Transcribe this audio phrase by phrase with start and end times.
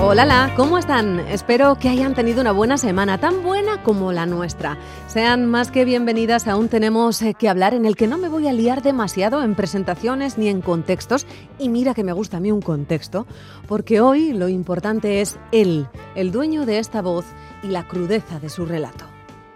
[0.00, 1.18] Hola, ¿cómo están?
[1.18, 4.78] Espero que hayan tenido una buena semana, tan buena como la nuestra.
[5.08, 8.46] Sean más que bienvenidas, aún tenemos eh, que hablar en el que no me voy
[8.46, 11.26] a liar demasiado en presentaciones ni en contextos.
[11.58, 13.26] Y mira que me gusta a mí un contexto,
[13.66, 17.26] porque hoy lo importante es él, el dueño de esta voz
[17.64, 19.04] y la crudeza de su relato.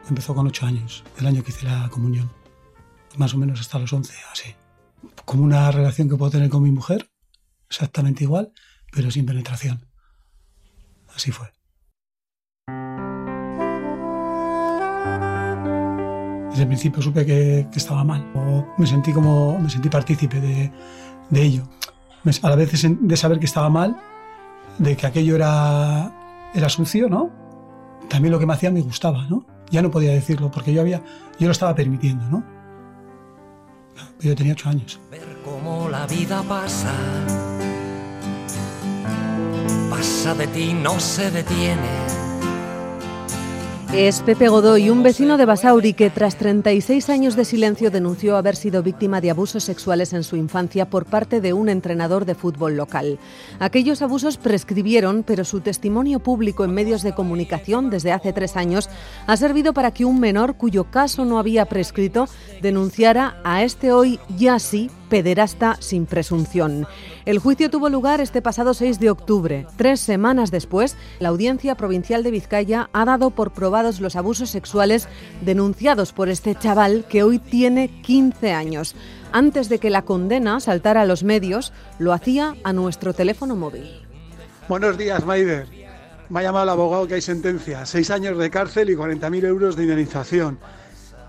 [0.08, 2.28] Empezó con ocho años, el año que hice la comunión,
[3.16, 4.56] más o menos hasta los once, así.
[5.24, 7.08] Como una relación que puedo tener con mi mujer,
[7.68, 8.52] exactamente igual,
[8.90, 9.91] pero sin penetración.
[11.14, 11.46] Así fue.
[16.50, 18.30] Desde el principio supe que, estaba mal.
[18.76, 20.70] Me sentí como me sentí partícipe de,
[21.30, 21.68] de ello.
[22.42, 23.96] A la vez de saber que estaba mal,
[24.78, 27.30] de que aquello era, era sucio, ¿no?
[28.08, 29.46] También lo que me hacía me gustaba, ¿no?
[29.70, 31.02] Ya no podía decirlo porque yo había,
[31.38, 32.44] yo lo estaba permitiendo, ¿no?
[34.20, 35.00] Yo tenía ocho años.
[35.10, 36.92] Ver cómo la vida pasa
[40.02, 41.78] de ti, no se detiene.
[43.94, 48.56] Es Pepe Godoy, un vecino de Basauri que tras 36 años de silencio denunció haber
[48.56, 52.76] sido víctima de abusos sexuales en su infancia por parte de un entrenador de fútbol
[52.76, 53.20] local.
[53.60, 58.90] Aquellos abusos prescribieron, pero su testimonio público en medios de comunicación desde hace tres años
[59.28, 62.28] ha servido para que un menor cuyo caso no había prescrito
[62.60, 66.86] denunciara a este hoy ya sí pederasta sin presunción.
[67.26, 69.66] El juicio tuvo lugar este pasado 6 de octubre.
[69.76, 75.08] Tres semanas después, la Audiencia Provincial de Vizcaya ha dado por probados los abusos sexuales
[75.42, 78.96] denunciados por este chaval que hoy tiene 15 años.
[79.32, 83.90] Antes de que la condena saltara a los medios, lo hacía a nuestro teléfono móvil.
[84.66, 85.66] Buenos días, Maider.
[86.30, 87.84] Me ha llamado el abogado que hay sentencia.
[87.84, 90.58] Seis años de cárcel y 40.000 euros de indemnización.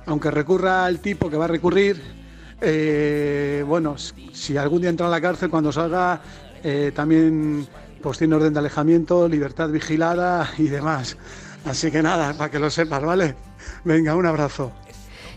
[0.05, 2.22] Aunque recurra al tipo que va a recurrir,
[2.63, 6.21] eh, bueno, si algún día entra a la cárcel, cuando salga,
[6.63, 7.67] eh, también
[8.01, 11.17] pues tiene orden de alejamiento, libertad vigilada y demás.
[11.65, 13.35] Así que nada, para que lo sepas, ¿vale?
[13.83, 14.71] Venga, un abrazo.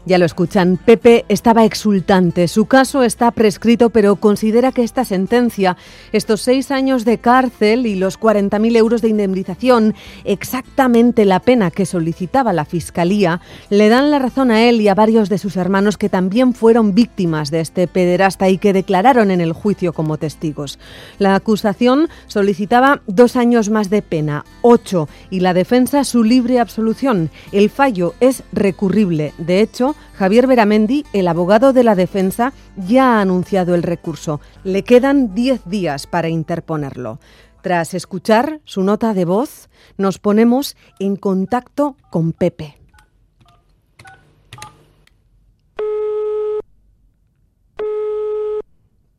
[0.07, 2.47] Ya lo escuchan, Pepe estaba exultante.
[2.47, 5.77] Su caso está prescrito, pero considera que esta sentencia,
[6.13, 11.87] estos seis años de cárcel y los 40.000 euros de indemnización, exactamente la pena que
[11.87, 15.99] solicitaba la Fiscalía, le dan la razón a él y a varios de sus hermanos
[15.99, 20.79] que también fueron víctimas de este pederasta y que declararon en el juicio como testigos.
[21.19, 27.29] La acusación solicitaba dos años más de pena, ocho, y la defensa su libre absolución.
[27.51, 29.33] El fallo es recurrible.
[29.39, 34.41] De hecho, Javier Beramendi, el abogado de la defensa, ya ha anunciado el recurso.
[34.65, 37.19] Le quedan 10 días para interponerlo.
[37.63, 39.69] Tras escuchar su nota de voz,
[39.99, 42.77] nos ponemos en contacto con Pepe.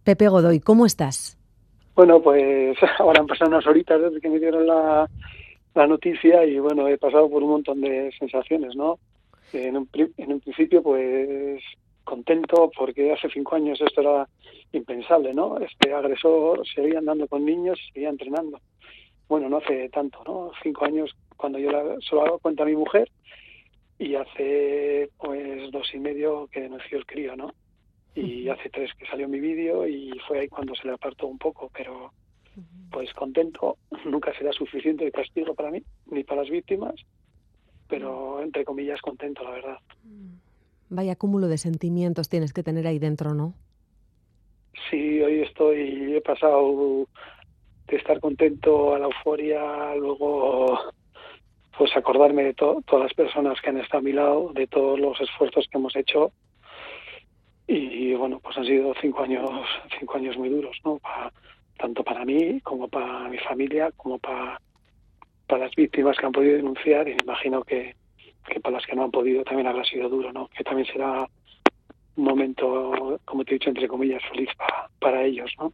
[0.03, 1.37] Pepe Godoy, ¿cómo estás?
[1.93, 5.09] Bueno, pues ahora han pasado unas horitas desde que me dieron la,
[5.75, 8.99] la noticia y bueno, he pasado por un montón de sensaciones, ¿no?
[9.53, 11.61] En un, en un principio pues
[12.03, 14.27] contento porque hace cinco años esto era
[14.71, 15.57] impensable, ¿no?
[15.59, 18.59] Este agresor seguía andando con niños y seguía entrenando.
[19.27, 20.51] Bueno, no hace tanto, ¿no?
[20.63, 23.09] Cinco años cuando yo la, solo hago cuenta a mi mujer
[23.99, 27.53] y hace pues dos y medio que denunció el crío, ¿no?
[28.15, 31.37] Y hace tres que salió mi vídeo y fue ahí cuando se le apartó un
[31.37, 32.11] poco, pero
[32.89, 36.95] pues contento, nunca será suficiente de castigo para mí ni para las víctimas
[37.87, 39.77] pero entre comillas contento, la verdad.
[40.89, 43.53] Vaya cúmulo de sentimientos tienes que tener ahí dentro, ¿no?
[44.89, 47.07] Sí, hoy estoy, he pasado
[47.87, 50.79] de estar contento a la euforia, luego
[51.77, 55.19] pues acordarme de todas las personas que han estado a mi lado, de todos los
[55.21, 56.31] esfuerzos que hemos hecho
[57.67, 59.49] y bueno, pues han sido cinco años,
[59.99, 60.99] cinco años muy duros, ¿no?
[61.77, 64.59] tanto para mí como para mi familia, como para
[65.47, 67.95] para las víctimas que han podido denunciar y me imagino que,
[68.61, 70.49] para las que no han podido también habrá sido duro, ¿no?
[70.49, 71.27] Que también será
[72.17, 74.49] un momento, como te he dicho, entre comillas, feliz
[74.99, 75.71] para, ellos, ¿no?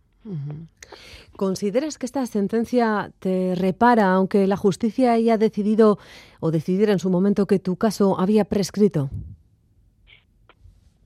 [1.35, 5.97] ¿Consideras que esta sentencia te repara, aunque la justicia haya decidido
[6.39, 9.09] o decidiera en su momento que tu caso había prescrito?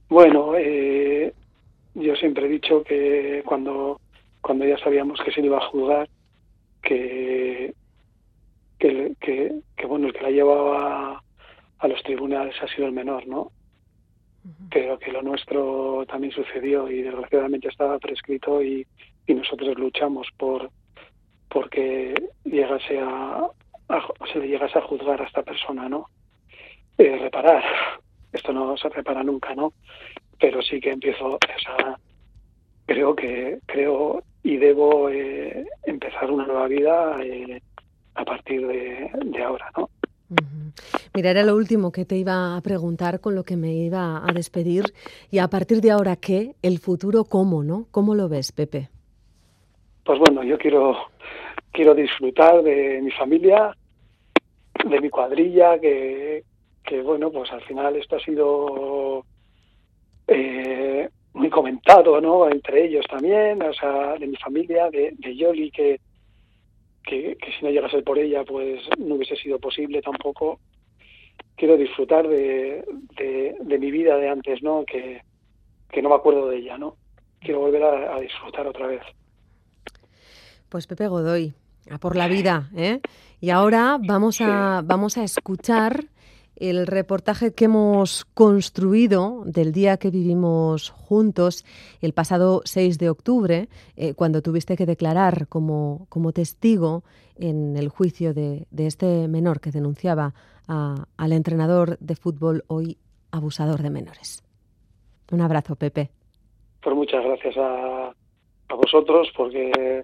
[0.09, 1.33] Bueno, eh,
[1.95, 3.99] yo siempre he dicho que cuando,
[4.41, 6.09] cuando ya sabíamos que se iba a juzgar,
[6.81, 7.73] que
[8.79, 11.23] que, que, bueno, el que la llevaba
[11.79, 13.51] a los tribunales ha sido el menor, ¿no?
[14.69, 18.87] Pero que lo nuestro también sucedió y desgraciadamente estaba prescrito y,
[19.25, 20.69] y nosotros luchamos por
[21.49, 22.13] porque
[22.43, 23.47] llegase a,
[24.31, 26.09] se le llegase a juzgar a esta persona, ¿no?
[26.97, 27.63] Eh, reparar,
[28.33, 29.73] esto no se repara nunca, ¿no?
[30.39, 31.97] Pero sí que empiezo, o sea,
[32.85, 37.61] creo que creo y debo eh, empezar una nueva vida eh,
[38.17, 39.89] a partir de, de ahora, ¿no?
[41.13, 44.33] Mira, era lo último que te iba a preguntar con lo que me iba a
[44.33, 44.83] despedir.
[45.31, 46.55] Y a partir de ahora, ¿qué?
[46.61, 47.87] El futuro, ¿cómo, no?
[47.91, 48.89] ¿Cómo lo ves, Pepe?
[50.03, 50.95] Pues bueno, yo quiero,
[51.71, 53.75] quiero disfrutar de mi familia,
[54.83, 56.43] de mi cuadrilla, que,
[56.83, 59.23] que bueno, pues al final esto ha sido
[60.27, 62.49] eh, muy comentado, ¿no?
[62.49, 65.99] Entre ellos también, o sea, de mi familia, de, de Yoli, que,
[67.07, 70.59] que, si no llega a ser por ella, pues no hubiese sido posible tampoco.
[71.55, 72.85] Quiero disfrutar de,
[73.17, 74.83] de, mi vida de antes, ¿no?
[74.85, 75.21] Que,
[75.89, 76.95] que, no me acuerdo de ella, ¿no?
[77.39, 79.01] Quiero volver a, disfrutar otra vez.
[80.69, 81.53] Pues Pepe Godoy,
[81.89, 82.99] a por la vida, ¿eh?
[83.39, 86.05] Y ahora vamos a, vamos a escuchar
[86.59, 91.65] el reportaje que hemos construido del día que vivimos juntos
[92.01, 97.03] el pasado 6 de octubre, eh, cuando tuviste que declarar como, como testigo
[97.37, 100.33] en el juicio de, este menor que denunciaba
[100.67, 102.97] al entrenador de fútbol hoy
[103.31, 104.43] abusador de menores.
[105.31, 106.09] Un abrazo, Pepe.
[106.81, 108.13] Pues muchas gracias a,
[108.67, 110.03] a vosotros porque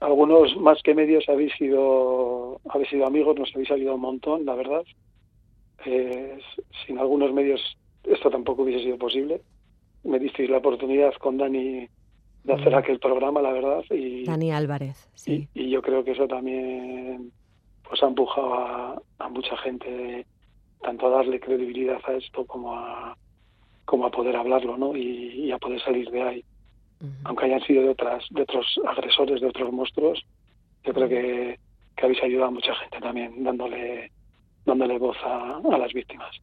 [0.00, 4.54] algunos más que medios habéis sido habéis sido amigos, nos habéis ayudado un montón, la
[4.54, 4.82] verdad.
[5.84, 6.38] Eh,
[6.86, 7.60] sin algunos medios
[8.04, 9.40] esto tampoco hubiese sido posible.
[10.02, 11.88] Me disteis la oportunidad con Dani
[12.44, 12.76] de hacer mm.
[12.76, 13.82] aquel programa, la verdad.
[13.90, 15.48] Y, Dani Álvarez, sí.
[15.54, 17.32] Y, yo creo que eso también
[17.88, 20.26] pues ha empujado a, mucha gente
[20.82, 23.16] tanto a darle credibilidad a esto como a
[23.86, 24.96] como a poder hablarlo, ¿no?
[24.96, 26.44] Y, a poder salir de ahí.
[27.24, 30.24] Aunque hayan sido de otras de otros agresores, de otros monstruos,
[30.84, 31.58] yo creo que,
[31.96, 34.10] que habéis ayudado a mucha gente también dándole
[34.64, 36.34] dándole voz a, las víctimas.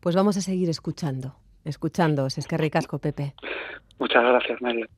[0.00, 1.34] Pues vamos a seguir escuchando,
[1.64, 2.26] escuchando.
[2.26, 3.34] Es que ricasco, Pepe.
[3.98, 4.88] Muchas gracias, Mel.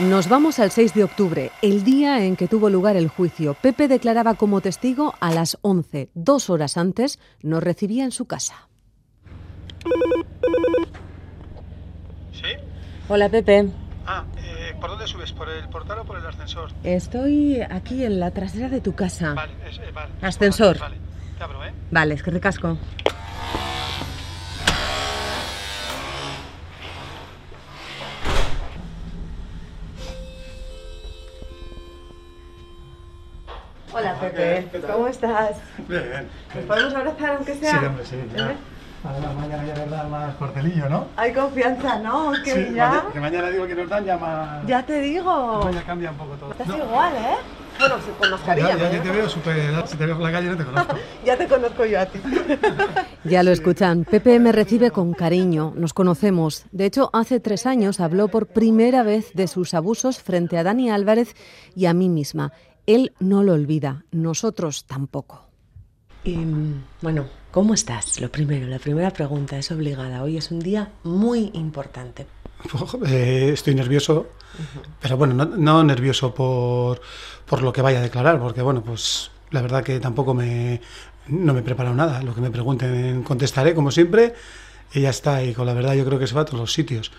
[0.00, 3.54] Nos vamos al 6 de octubre, el día en que tuvo lugar el juicio.
[3.60, 6.08] Pepe declaraba como testigo a las 11.
[6.14, 8.68] Dos horas antes nos recibía en su casa.
[12.32, 12.48] ¿Sí?
[13.08, 13.68] Hola, Pepe.
[14.06, 14.24] Ah,
[14.82, 15.30] ¿Por dónde subes?
[15.30, 16.68] ¿Por el portal o por el ascensor?
[16.82, 19.32] Estoy aquí en la trasera de tu casa.
[19.32, 20.10] Vale, eh, vale.
[20.20, 20.76] Ascensor.
[20.76, 20.96] Vale,
[21.38, 21.72] te abro, ¿eh?
[21.92, 22.76] Vale, es que recasco.
[33.92, 35.58] Hola Pepe, ¿cómo estás?
[35.86, 36.28] Bien, bien.
[36.56, 37.78] ¿Nos podemos abrazar aunque sea?
[37.78, 38.16] Sí, hombre, sí.
[38.16, 38.56] ¿Eh?
[39.04, 41.06] Además, mañana ya verdad más cortelillo, ¿no?
[41.16, 42.32] Hay confianza, ¿no?
[42.44, 43.04] Que sí, ya...
[43.12, 44.64] que mañana digo que nos dan ya más...
[44.66, 45.64] Ya te digo.
[45.64, 46.52] Mañana cambia un poco todo.
[46.52, 47.36] Estás igual, ¿eh?
[47.78, 48.76] Bueno, con mascarilla.
[48.76, 49.88] Ya, ya, te veo súper...
[49.88, 50.94] Si te veo por la calle no te conozco.
[51.24, 52.20] ya te conozco yo a ti.
[53.24, 54.04] ya lo escuchan.
[54.04, 55.72] Pepe me recibe con cariño.
[55.74, 56.66] Nos conocemos.
[56.70, 60.90] De hecho, hace tres años habló por primera vez de sus abusos frente a Dani
[60.90, 61.34] Álvarez
[61.74, 62.52] y a mí misma.
[62.86, 64.04] Él no lo olvida.
[64.12, 65.48] Nosotros tampoco.
[66.24, 66.38] Y
[67.00, 68.20] bueno, ¿cómo estás?
[68.20, 70.22] Lo primero, la primera pregunta es obligada.
[70.22, 72.26] Hoy es un día muy importante.
[73.06, 74.28] Eh, estoy nervioso,
[75.00, 77.00] pero bueno, no, nervioso por,
[77.44, 80.80] por, lo que vaya a declarar, porque bueno, pues la verdad que tampoco me,
[81.26, 82.22] no me he preparado nada.
[82.22, 84.34] Lo que me pregunten contestaré, como siempre,
[84.94, 85.42] y ya está.
[85.42, 87.12] Y con la verdad yo creo que se va a todos los sitios.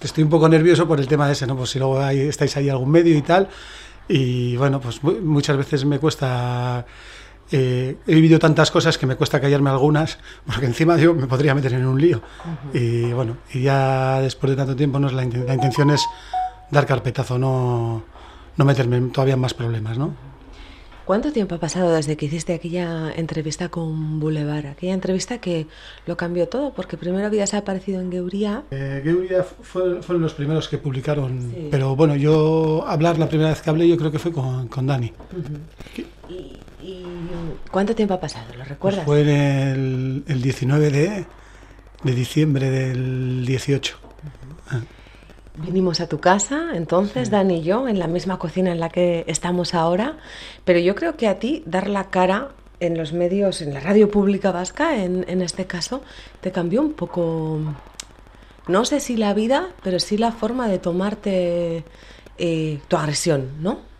[0.00, 1.56] Estoy un poco nervioso por el tema de ese, ¿no?
[1.56, 3.48] Pues si luego estáis ahí algún medio y tal.
[4.08, 6.84] Y bueno, pues muchas veces me cuesta
[7.52, 11.54] eh, he vivido tantas cosas que me cuesta callarme algunas, porque encima yo me podría
[11.54, 12.22] meter en un lío.
[12.72, 16.02] Y bueno, y ya después de tanto tiempo no es la, intención es
[16.70, 18.02] dar carpetazo, no,
[18.56, 20.32] no meterme todavía en más problemas, ¿no?
[21.04, 24.66] ¿Cuánto tiempo ha pasado desde que hiciste aquella entrevista con Boulevard?
[24.66, 25.66] Aquella entrevista que
[26.06, 28.62] lo cambió todo, porque primero habías aparecido en Geuría.
[28.70, 33.68] Eh, Geuría fueron los primeros que publicaron, pero bueno, yo hablar la primera vez que
[33.68, 35.12] hablé yo creo que fue con, con Dani.
[36.28, 36.56] ¿Y
[37.70, 38.54] cuánto tiempo ha pasado?
[38.56, 39.04] ¿Lo recuerdas?
[39.04, 41.26] Pues fue el, el 19 de,
[42.02, 43.98] de, diciembre del 18.
[45.56, 49.24] Vinimos a tu casa, entonces, Dani y yo, en la misma cocina en la que
[49.26, 50.16] estamos ahora,
[50.64, 54.10] pero yo creo que a ti dar la cara en los medios, en la radio
[54.10, 56.02] pública vasca, en, en este caso,
[56.40, 57.60] te cambió un poco,
[58.66, 61.84] no sé si la vida, pero sí la forma de tomarte
[62.38, 63.91] eh, tu agresión, ¿no?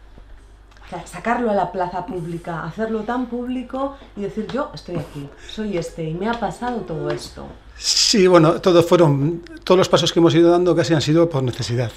[1.06, 6.04] Sacarlo a la plaza pública, hacerlo tan público y decir yo estoy aquí, soy este
[6.04, 7.46] y me ha pasado todo esto.
[7.76, 11.42] Sí, bueno, todos fueron, todos los pasos que hemos ido dando casi han sido por
[11.42, 11.90] necesidad.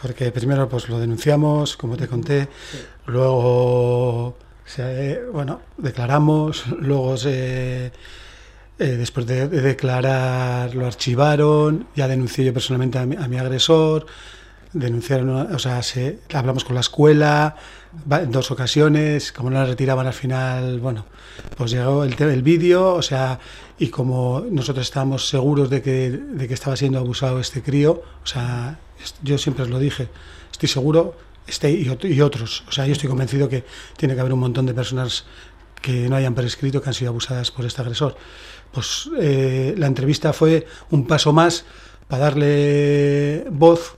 [0.00, 2.48] Porque primero pues lo denunciamos, como te conté,
[3.06, 4.36] luego
[5.32, 7.92] bueno, declaramos, luego se, eh,
[8.78, 14.06] después de, declarar lo archivaron, ya denuncié yo personalmente a mi, agresor,
[14.72, 17.56] denunciaron, o sea, se, hablamos con la escuela
[18.10, 21.06] en dos ocasiones, como no la retiraban al final, bueno,
[21.56, 23.38] pues llegó el, el vídeo, o sea,
[23.78, 28.26] y como nosotros estábamos seguros de que, de que estaba siendo abusado este crío, o
[28.26, 28.78] sea,
[29.22, 30.08] yo siempre os lo dije,
[30.52, 31.16] estoy seguro,
[31.46, 33.64] este y, y otros, o sea, yo estoy convencido que
[33.96, 35.24] tiene que haber un montón de personas
[35.80, 38.16] que no hayan prescrito, que han sido abusadas por este agresor.
[38.72, 41.64] Pues eh, la entrevista fue un paso más
[42.08, 43.96] para darle voz,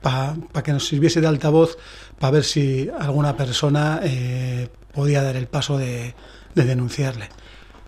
[0.00, 1.78] para, que nos sirviese de altavoz,
[2.18, 6.14] para ver si alguna persona eh, podía dar el paso de
[6.54, 7.28] denunciarle.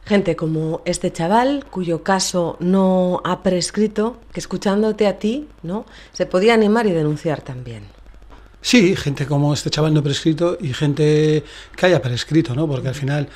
[0.09, 5.85] Gente como este chaval, cuyo caso no ha prescrito, que escuchándote a ti, ¿no?
[6.13, 7.83] Se podía animar y denunciar también.
[8.63, 11.45] Sí, gente como este chaval no prescrito y gente
[11.77, 12.67] que haya prescrito, ¿no?
[12.67, 13.29] Porque al final,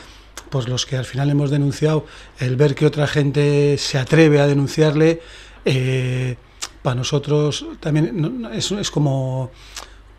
[0.49, 2.07] pues los que al final hemos denunciado,
[2.39, 5.21] el ver que otra gente se atreve a denunciarle,
[5.67, 6.37] eh,
[6.81, 9.51] para nosotros también es, es como,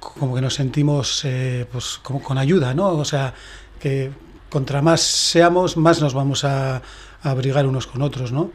[0.04, 2.90] como que nos sentimos eh, pues como con ayuda, ¿no?
[2.90, 3.34] O sea,
[3.80, 4.12] que
[4.50, 6.82] contra más seamos, más nos vamos a,
[7.24, 8.52] abrigar unos con otros, ¿no?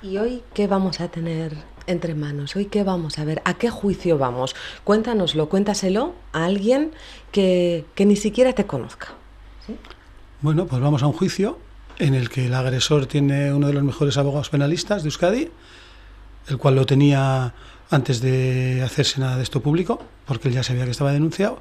[0.00, 2.54] ¿Y hoy qué vamos a tener entre manos?
[2.54, 3.42] ¿Hoy qué vamos a ver?
[3.44, 4.54] ¿A qué juicio vamos?
[4.84, 6.92] Cuéntanoslo, cuéntaselo a alguien
[7.32, 9.14] que, ni siquiera te conozca.
[10.40, 11.58] Bueno, pues vamos a un juicio
[11.98, 15.50] en el que el agresor tiene uno de los mejores abogados penalistas de Euskadi,
[16.48, 17.52] el cual lo tenía
[17.90, 21.60] antes de hacerse nada de esto público, porque él ya sabía que estaba denunciado.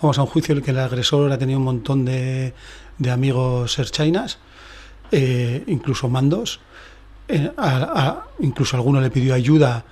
[0.00, 2.52] Vamos a un juicio en el que el agresor ha tenido un montón de,
[2.98, 4.38] de amigos serchainas,
[5.10, 6.60] eh, incluso mandos.
[7.28, 7.50] Eh,
[8.40, 9.84] incluso alguno le pidió ayuda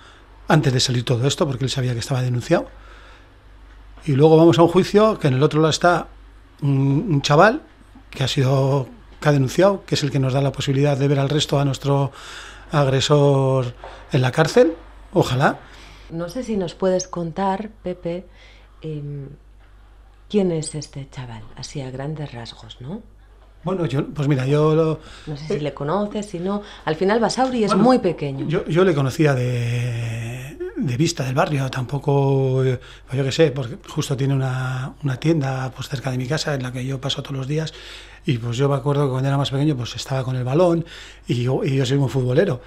[0.48, 2.68] antes de salir todo esto, porque él sabía que estaba denunciado.
[4.06, 6.08] Y luego vamos a un juicio que en el otro lado está
[6.62, 7.62] un, chaval
[8.10, 8.88] que ha sido
[9.20, 11.58] que ha denunciado, que es el que nos da la posibilidad de ver al resto
[11.58, 12.12] a nuestro
[12.70, 13.74] agresor
[14.12, 14.74] en la cárcel.
[15.14, 15.58] Ojalá.
[16.10, 18.26] No sé si nos puedes contar, Pepe,
[18.82, 19.28] em,
[20.28, 21.42] ¿Quién es este chaval?
[21.56, 23.02] Así a grandes rasgos, ¿no?
[23.62, 24.74] Bueno, yo, pues mira, yo...
[24.74, 26.62] Lo, no sé si le conoces, si no...
[26.84, 28.46] Al final Basauri es muy pequeño.
[28.48, 32.62] Yo, yo le conocía de, de, vista del barrio, tampoco...
[32.62, 36.54] Pues yo qué sé, porque justo tiene una, una, tienda pues cerca de mi casa
[36.54, 37.72] en la que yo paso todos los días
[38.26, 40.84] y pues yo me acuerdo que cuando era más pequeño pues estaba con el balón
[41.26, 42.60] y yo, y yo soy un futbolero.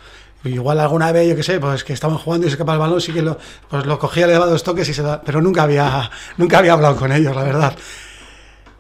[0.44, 3.02] Igual alguna vez, yo qué sé, pues que estaban jugando y se escapa el balón,
[3.02, 3.38] sí que lo,
[3.70, 6.74] pues lo cogía, le daba dos toques y se da, pero nunca había, nunca había
[6.74, 7.76] hablado con ellos, la verdad.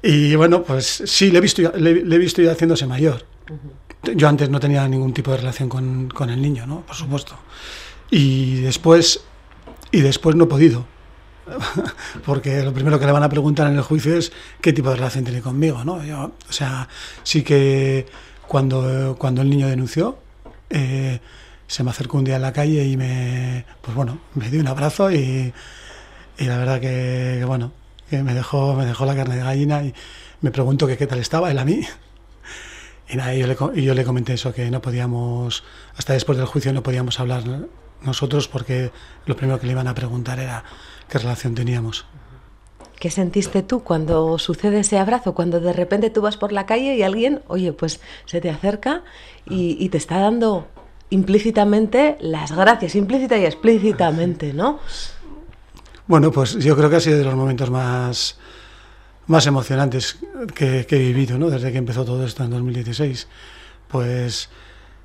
[0.01, 3.25] Y bueno, pues sí, le he visto, le, he visto ir haciéndose mayor.
[4.15, 6.81] Yo antes no tenía ningún tipo de relación con, con, el niño, ¿no?
[6.81, 7.35] Por supuesto.
[8.09, 9.21] Y después,
[9.91, 10.85] y después no he podido.
[12.25, 14.97] Porque lo primero que le van a preguntar en el juicio es qué tipo de
[14.97, 16.03] relación tiene conmigo, ¿no?
[16.03, 16.87] Yo, o sea,
[17.23, 18.05] sí que
[18.47, 20.19] cuando, cuando el niño denunció,
[20.69, 21.19] eh,
[21.67, 24.67] se me acercó un día en la calle y me, pues bueno, me dio un
[24.67, 25.53] abrazo y,
[26.37, 27.73] y la verdad que, bueno,
[28.09, 29.93] que me dejó, me dejó la carne de gallina y
[30.41, 31.81] me preguntó que qué tal estaba él a mí.
[33.09, 35.63] Y nada, yo le, yo le comenté eso, que no podíamos,
[35.95, 37.43] hasta después del juicio no podíamos hablar
[38.01, 38.91] nosotros porque
[39.25, 40.63] lo primero que le iban a preguntar era
[41.09, 42.05] qué relación teníamos.
[42.99, 45.35] ¿Qué sentiste tú cuando sucede ese abrazo?
[45.35, 49.03] Cuando de repente tú vas por la calle y alguien, oye, pues se te acerca
[49.45, 50.67] y te está dando
[51.09, 54.79] implícitamente las gracias, implícita y explícitamente, ¿no?
[56.07, 58.37] Bueno, pues yo creo que ha sido de los momentos más,
[59.27, 60.19] más emocionantes
[60.55, 61.49] que, he vivido, ¿no?
[61.49, 63.27] Desde que empezó todo esto en 2016.
[63.87, 64.49] Pues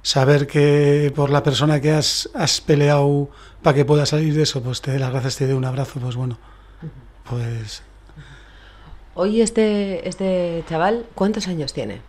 [0.03, 3.31] saber que por la persona que has, has peleado
[3.63, 6.01] para que pueda salir de eso, pues te dé las gracias, te dé un abrazo,
[6.01, 6.39] pues bueno,
[7.29, 7.83] pues...
[9.15, 12.01] Hoy este, este chaval, ¿cuántos años tiene?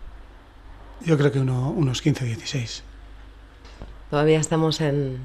[1.02, 2.84] Yo creo que uno, unos 15, 16.
[4.13, 5.22] Todavía estamos en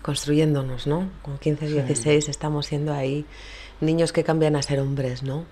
[0.00, 1.10] construyéndonos, ¿no?
[1.20, 3.26] Con 15, 16 estamos siendo ahí
[3.82, 5.44] niños que cambian a ser hombres, ¿no?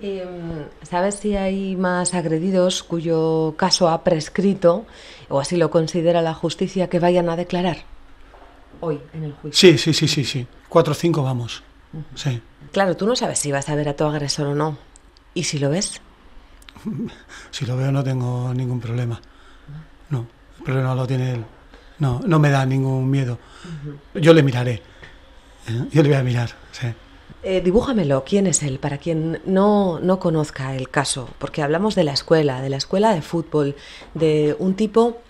[0.00, 4.86] Em, ¿Sabes si hay más agredidos cuyo caso ha prescrito,
[5.28, 7.78] o así lo considera la justicia, que vayan a declarar
[8.78, 9.58] hoy en el juicio?
[9.58, 10.46] Sí, sí, sí, sí, sí.
[10.68, 11.64] Cuatro o cinco vamos.
[12.14, 12.40] Sí.
[12.70, 14.78] Claro, tú no sabes si vas a ver a tu agresor o no.
[15.34, 16.00] ¿Y si lo ves?
[17.50, 19.20] si lo veo no tengo ningún problema.
[20.68, 21.44] No pero no lo tiene él.
[21.98, 23.38] No, no me da ningún miedo.
[24.14, 24.82] Yo le miraré.
[25.66, 25.88] ¿eh?
[25.90, 26.88] Yo le voy a mirar, sí.
[27.42, 28.78] Eh, dibújamelo, ¿quién es él?
[28.78, 33.14] Para quien no, no conozca el caso, porque hablamos de la escuela, de la escuela
[33.14, 33.76] de fútbol,
[34.12, 35.22] de un tipo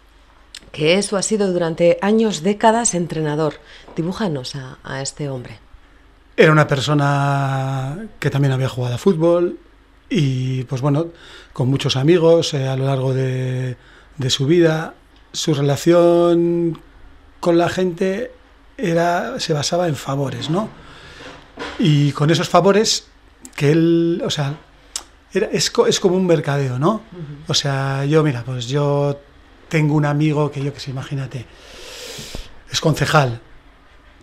[0.72, 3.54] que eso ha sido durante años, décadas entrenador.
[3.94, 5.58] Dibújanos a, a este hombre.
[6.36, 9.58] Era una persona que también había jugado a fútbol
[10.10, 11.06] y, pues bueno,
[11.52, 13.76] con muchos amigos eh, a lo largo de,
[14.16, 14.94] de su vida.
[15.32, 16.80] Su relación
[17.40, 18.32] con la gente
[18.76, 20.68] era, se basaba en favores, ¿no?
[21.78, 23.08] Y con esos favores
[23.56, 24.56] que él, o sea,
[25.32, 27.02] era, es, es como un mercadeo, ¿no?
[27.46, 29.18] O sea, yo, mira, pues yo
[29.68, 31.44] tengo un amigo que yo que sé, imagínate,
[32.70, 33.40] es concejal,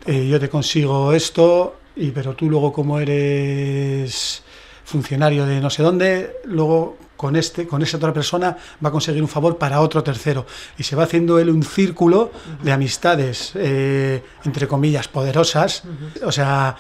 [0.06, 4.44] eh, yo te consigo esto, y pero tú luego como eres
[4.84, 9.22] funcionario de no sé dónde, luego con este, con esa otra persona va a conseguir
[9.22, 10.46] un favor para otro tercero.
[10.78, 12.32] Y se va haciendo él un círculo
[12.64, 15.84] de amistades, eh, entre comillas, poderosas.
[16.24, 16.76] O sea,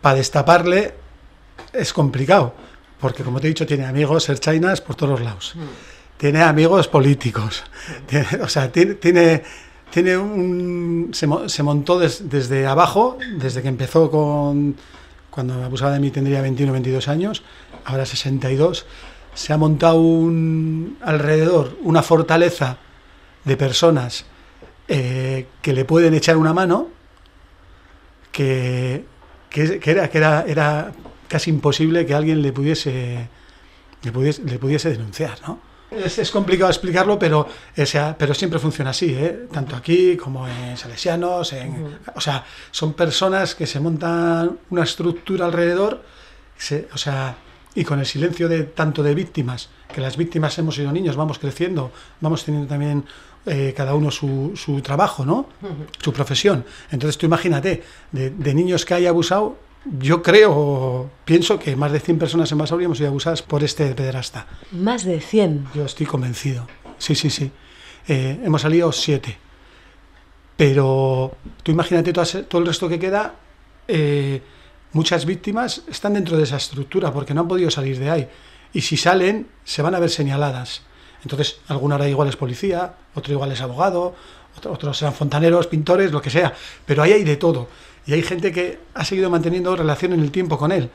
[0.00, 0.94] para destaparle
[1.72, 2.54] es complicado,
[3.00, 5.54] porque como te he dicho, tiene amigos herchainas por todos los lados.
[6.16, 7.62] Tiene amigos políticos.
[8.06, 9.42] Tiene- o sea, tiene, tiene,
[9.90, 11.10] tiene un...
[11.12, 14.76] Se, se montó des- desde abajo, desde que empezó con...
[15.30, 17.42] Cuando abusaba de mí tendría 21 22 años,
[17.84, 18.86] ahora 62.
[19.38, 22.78] Se ha montado un, alrededor una fortaleza
[23.44, 24.24] de personas
[24.88, 26.88] eh, que le pueden echar una mano,
[28.32, 29.04] que,
[29.48, 30.92] que, que era, que era, era
[31.28, 33.28] casi imposible que alguien le pudiese,
[34.02, 35.60] le pudiese, le pudiese denunciar, ¿no?
[35.90, 39.46] Es, es complicado explicarlo, pero, o sea, pero siempre funciona así, ¿eh?
[39.52, 41.52] tanto aquí como en Salesianos.
[41.54, 46.02] En, O sea, son personas que se montan una estructura alrededor,
[46.58, 47.36] se- o sea,
[47.78, 51.38] y con el silencio de tanto de víctimas, que las víctimas hemos sido niños, vamos
[51.38, 53.04] creciendo, vamos teniendo también
[53.46, 55.46] eh, cada uno su, su trabajo, ¿no?
[56.02, 56.64] Su profesión.
[56.90, 59.56] Entonces tú imagínate, de, de niños que hay abusado,
[60.00, 63.94] yo creo, pienso que más de 100 personas en Basauri hemos sido abusadas por este
[63.94, 64.46] pederasta.
[64.72, 65.68] Más de 100.
[65.74, 66.66] Yo estoy convencido.
[66.98, 67.50] Sí, sí, sí.
[68.08, 69.38] Eh, hemos salido siete.
[70.56, 73.34] Pero tú imagínate todo el resto que queda.
[73.86, 74.42] eh,
[74.92, 78.28] muchas víctimas están dentro de esa estructura porque no han podido salir de ahí.
[78.72, 80.82] Y si salen, se van a ver señaladas.
[81.22, 84.14] Entonces, alguna hora igual es policía, otro igual es abogado,
[84.56, 86.54] otro- otros serán fontaneros, pintores, lo que sea.
[86.86, 87.68] Pero ahí hay de todo.
[88.06, 90.90] Y hay gente que ha seguido manteniendo relación en el tiempo con él.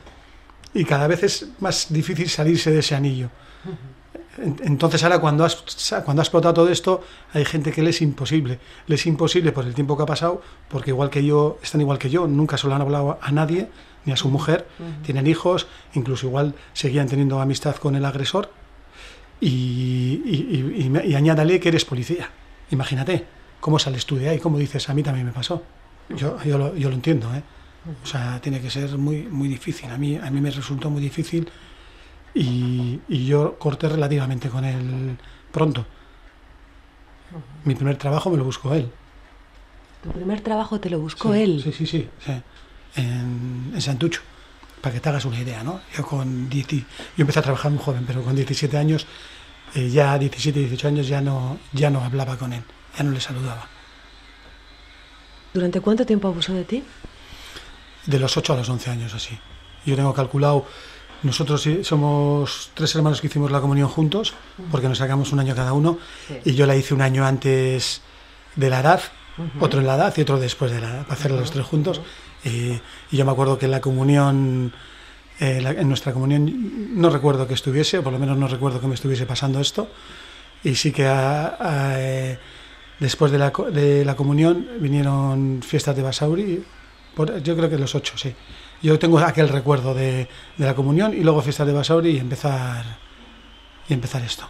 [0.72, 3.30] Y cada vez es más difícil salirse de ese anillo.
[4.38, 5.56] En- Entonces ahora cuando has,
[6.04, 8.58] cuando has explotado todo esto, hay gente que le es imposible.
[8.86, 11.98] Le es imposible por el tiempo que ha pasado, porque igual que yo, están igual
[11.98, 13.68] que yo, nunca se lo han hablado a nadie,
[14.04, 14.66] ni a su mujer,
[15.04, 18.50] tienen hijos, incluso igual seguían teniendo amistad con el agresor.
[19.40, 22.30] Y, y, y- y me- y añádale que eres policía.
[22.70, 23.24] Imagínate,
[23.60, 24.38] ¿cómo sales tú de ahí?
[24.38, 24.88] ¿Cómo dices?
[24.88, 25.62] A mí también me pasó.
[26.08, 27.42] Yo, yo, lo, yo lo entiendo, ¿eh?
[28.02, 29.90] O sea, tiene que ser muy, muy difícil.
[29.90, 31.48] A mí, a mí me resultó muy difícil
[32.34, 35.16] y, y yo corté relativamente con él
[35.52, 35.86] pronto.
[37.64, 38.90] Mi primer trabajo me lo buscó él.
[40.02, 41.60] Tu primer trabajo te lo buscó Sí, él.
[41.62, 42.08] Sí, sí, sí.
[42.24, 42.32] sí.
[42.96, 44.20] En, en Santucho,
[44.80, 45.80] para que te hagas una idea, ¿no?
[45.96, 49.06] Yo con 10 y- yo empecé a trabajar muy joven, pero con 17 años,
[49.74, 52.62] eh, ya 17, 18 años ya no, ya no hablaba con él,
[52.96, 53.66] ya no le saludaba.
[55.52, 56.84] ¿Durante cuánto tiempo abusó de ti?
[58.06, 59.38] De los 8 a los 11 años, así.
[59.86, 60.66] Yo tengo calculado,
[61.24, 64.34] nosotros somos tres hermanos que hicimos la comunión juntos,
[64.70, 65.98] porque nos sacamos un año cada uno,
[66.44, 68.02] y yo la hice un año antes
[68.56, 69.00] de la edad,
[69.60, 72.00] otro en la edad y otro después de la edad, para hacer los tres juntos.
[72.44, 72.78] Y,
[73.10, 74.72] y yo me acuerdo que en la comunión,
[75.40, 78.80] eh, la- en nuestra comunión, no recuerdo que estuviese, o por lo menos no recuerdo
[78.80, 79.88] que me estuviese pasando esto,
[80.62, 82.38] y sí que a- a, eh,
[83.00, 86.62] después de la, de la comunión vinieron fiestas de Basauri,
[87.16, 88.32] por- yo creo que los ocho, sí.
[88.84, 92.84] Yo tengo aquel recuerdo de, de la comunión y luego fiestas de Basauri y empezar,
[93.88, 94.46] y empezar esto.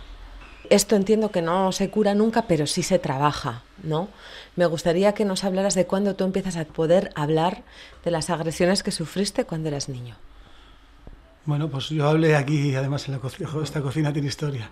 [0.70, 4.09] Esto entiendo que no se cura nunca, pero sí se trabaja, ¿no?
[4.57, 7.62] Me gustaría que nos hablaras de cuándo tú empiezas a poder hablar
[8.05, 10.16] de las agresiones que sufriste cuando eras niño.
[11.44, 14.68] Bueno, pues yo hablé aquí, además en la cocina, esta cocina tiene historia.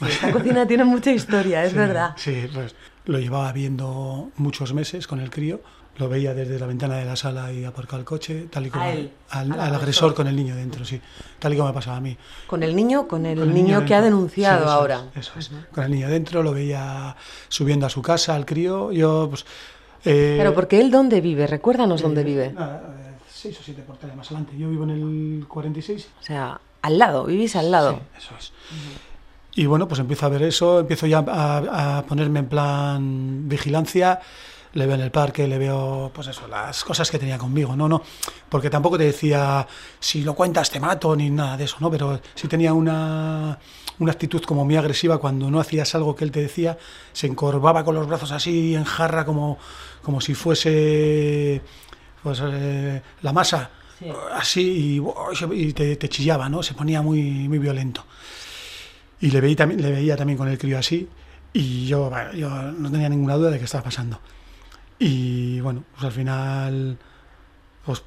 [0.00, 2.14] Esta cocina tiene mucha historia, es Sí, verdad.
[2.16, 5.60] Sí, pues lo llevaba viendo muchos meses con el crío.
[6.02, 8.82] Lo veía desde la ventana de la sala y aparcaba el coche, tal y como
[8.84, 11.00] A él, al, al al agresor con el niño dentro, sí.
[11.38, 12.16] Tal y como me pasaba a mí.
[12.48, 15.04] Con el niño, con el, Con el niño, que ha denunciado Sí, eso ahora.
[15.14, 15.50] es, eso es.
[15.72, 17.14] Con el niño dentro, lo veía
[17.48, 18.90] subiendo a su casa, al crío.
[18.90, 19.44] Yo, pues.
[20.04, 22.52] eh, Pero porque él dónde vive, recuérdanos dónde eh, vive.
[22.52, 24.58] nada, eh, seis o siete portales más adelante.
[24.58, 26.08] Yo vivo en el 46.
[26.20, 27.92] O sea, al lado, vivís al lado.
[27.92, 28.52] Sí, eso es.
[29.54, 34.18] Y bueno, pues empiezo a ver eso, empiezo ya a, a ponerme en plan vigilancia.
[34.74, 37.88] Le veo en el parque, le veo, pues eso, las cosas que tenía conmigo, no,
[37.88, 38.02] no,
[38.48, 39.66] porque tampoco te decía,
[40.00, 41.90] si lo cuentas te mato, ni nada de eso, ¿no?
[41.90, 43.58] Pero sí tenía una,
[43.98, 46.78] una actitud como muy agresiva cuando no hacías algo que él te decía,
[47.12, 49.58] se encorvaba con los brazos así en jarra como,
[50.02, 51.60] como si fuese
[52.22, 53.70] pues, eh, la masa,
[54.34, 55.02] así, y,
[55.52, 56.62] y te, te, chillaba, ¿no?
[56.62, 58.04] Se ponía muy, muy violento.
[59.20, 61.08] Y le veía, también, le veía también con el crío así,
[61.52, 64.18] y yo, bueno, yo no tenía ninguna duda de qué estaba pasando.
[65.04, 66.96] Y bueno, pues al final,
[67.84, 68.04] pues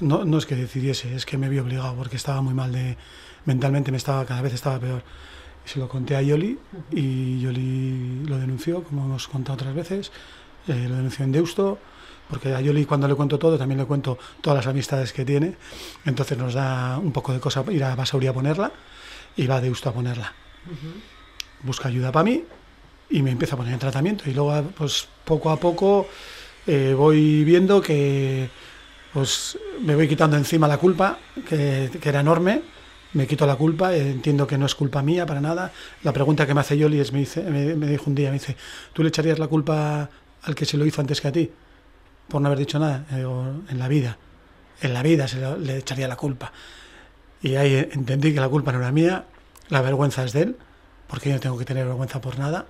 [0.00, 2.96] no, no es que decidiese, es que me vi obligado porque estaba muy mal de
[3.44, 5.02] mentalmente, me estaba cada vez estaba peor.
[5.66, 6.58] Y se lo conté a Yoli
[6.92, 10.12] y Yoli lo denunció, como hemos contado otras veces,
[10.66, 11.78] eh, lo denunció en Deusto,
[12.30, 15.56] porque a Yoli cuando le cuento todo también le cuento todas las amistades que tiene,
[16.06, 18.72] entonces nos da un poco de cosa ir a Basauri a ponerla
[19.36, 20.32] y va a Deusto a ponerla.
[20.66, 21.66] Uh -huh.
[21.66, 22.44] Busca ayuda para mí
[23.10, 24.24] y me empieza a poner en tratamiento.
[24.28, 26.08] Y luego pues poco a poco
[26.66, 28.48] eh, voy viendo que
[29.12, 31.18] pues me voy quitando encima la culpa
[31.48, 32.62] que, que, era enorme.
[33.12, 35.72] Me quito la culpa entiendo que no es culpa mía para nada.
[36.04, 38.56] La pregunta que me hace Yoli es me dice me, dijo un día me dice
[38.92, 40.08] tú le echarías la culpa
[40.42, 41.50] al que se lo hizo antes que a ti
[42.28, 43.04] por no haber dicho nada.
[43.10, 44.16] En la vida
[44.80, 46.52] en la vida se le echaría la culpa.
[47.42, 49.24] Y ahí entendí que la culpa no era mía
[49.68, 50.56] la vergüenza es de él
[51.06, 52.66] porque yo no tengo que tener vergüenza por nada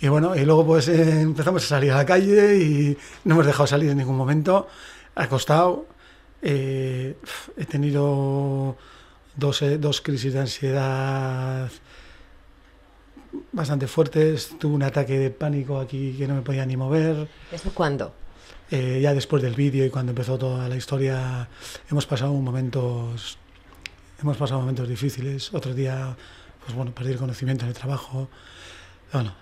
[0.00, 3.46] y bueno, y luego pues eh, empezamos a salir a la calle y no hemos
[3.46, 4.68] dejado salir en ningún momento.
[5.14, 5.86] Acostado,
[6.42, 7.16] eh,
[7.56, 8.76] he tenido
[9.36, 11.70] dos, eh, dos crisis de ansiedad
[13.52, 14.54] bastante fuertes.
[14.58, 17.28] Tuve un ataque de pánico aquí que no me podía ni mover.
[17.50, 18.12] ¿Eso cuándo?
[18.70, 21.48] Eh, ya después del vídeo y cuando empezó toda la historia,
[21.90, 23.38] hemos pasado momentos,
[24.20, 25.52] hemos pasado momentos difíciles.
[25.54, 26.16] Otro día,
[26.64, 28.28] pues bueno, perdí el conocimiento en el trabajo.
[29.12, 29.32] Bueno,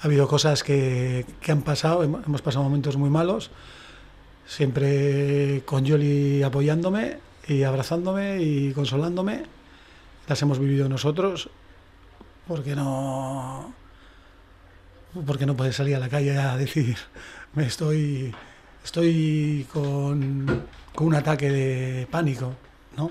[0.00, 3.50] ha habido cosas que, que, han pasado, hemos pasado momentos muy malos,
[4.46, 9.42] siempre con Yoli apoyándome y abrazándome y consolándome.
[10.26, 11.50] Las hemos vivido nosotros,
[12.46, 13.74] porque no,
[15.26, 16.96] porque no puedes salir a la calle a decir,
[17.54, 18.34] me estoy,
[18.82, 22.54] estoy con, con un ataque de pánico,
[22.96, 23.10] ¿no?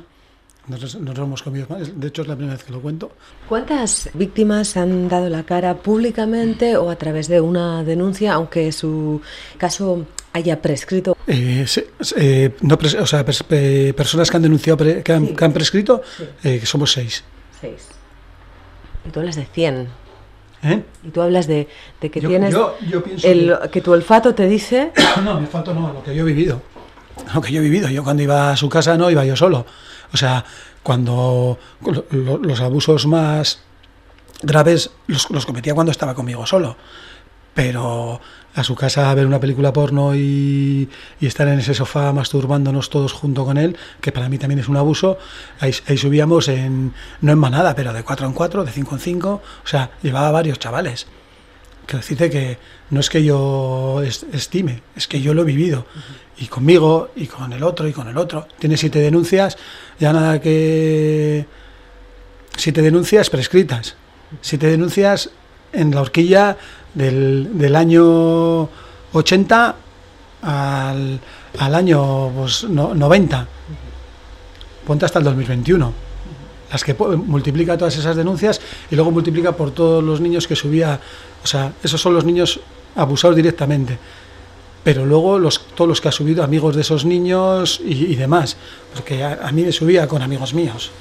[0.68, 1.68] Nos, nos lo hemos comido.
[1.96, 3.12] De hecho, es la primera vez que lo cuento.
[3.48, 9.22] ¿Cuántas víctimas han dado la cara públicamente o a través de una denuncia, aunque su
[9.58, 11.18] caso haya prescrito?
[11.26, 11.84] Eh, sí,
[12.18, 15.36] eh, no pres o sea, pers eh, personas que han denunciado, pre que, han, sí.
[15.36, 16.04] que han prescrito.
[16.44, 17.24] Eh, somos seis.
[17.60, 17.88] Seis.
[19.08, 19.88] Y tú hablas de 100.
[20.62, 20.84] ¿Eh?
[21.04, 21.68] Y tú hablas de,
[22.02, 22.52] de que yo, tienes.
[22.52, 23.70] Yo, yo el, que...
[23.70, 24.92] que tu olfato te dice.
[25.24, 26.62] no, mi olfato no, lo que yo he vivido.
[27.34, 27.90] Lo que yo he vivido.
[27.90, 29.66] Yo cuando iba a su casa no iba yo solo.
[30.14, 30.46] O sea,
[30.84, 31.60] cuando
[32.12, 33.60] los abusos más
[34.42, 36.78] graves los, los, cometía cuando estaba conmigo solo.
[37.54, 38.22] Pero
[38.56, 42.90] a su casa a ver una película porno y, y, estar en ese sofá masturbándonos
[42.90, 45.18] todos junto con él, que para mí también es un abuso,
[45.60, 49.02] ahí, ahí subíamos en, no en manada, pero de cuatro en cuatro, de cinco en
[49.02, 51.08] cinco, o sea, llevaba varios chavales.
[51.90, 52.58] Quiero decirte que
[52.92, 55.88] no es que yo estime, es que yo lo he vivido.
[55.96, 58.48] Uh -huh y conmigo y con el otro y con el otro.
[58.58, 59.58] Tienes siete denuncias,
[60.00, 61.46] ya nada que...
[62.56, 63.96] Siete denuncias prescritas,
[64.42, 65.30] siete denuncias
[65.72, 66.58] en la horquilla
[66.94, 68.68] del, del año
[69.14, 69.76] 80
[70.42, 71.20] al,
[71.58, 73.48] al año pues, no, 90.
[74.86, 76.09] Ponte hasta el 2021.
[76.72, 81.00] Las que multiplica todas esas denuncias y luego multiplica por todos los niños que subía.
[81.44, 82.60] O sea, esos son los niños
[82.96, 83.98] abusados directamente
[84.84, 88.58] pero luego los, todos los que ha subido amigos de esos niños y, y demás,
[88.94, 90.92] porque a, mí me subía con amigos míos.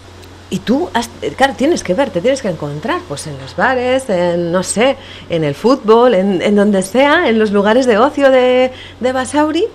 [0.51, 4.09] Y tú, has, claro, tienes que ver, te tienes que encontrar, pues en los bares,
[4.09, 4.97] en, no sé,
[5.29, 9.67] en el fútbol, en, en donde sea, en los lugares de ocio de, de Basauri,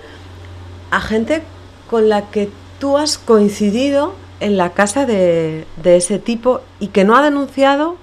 [0.90, 1.42] a gente
[1.88, 7.04] con la que tú has coincidido en la casa de, de ese tipo y que
[7.04, 7.96] no ha denunciado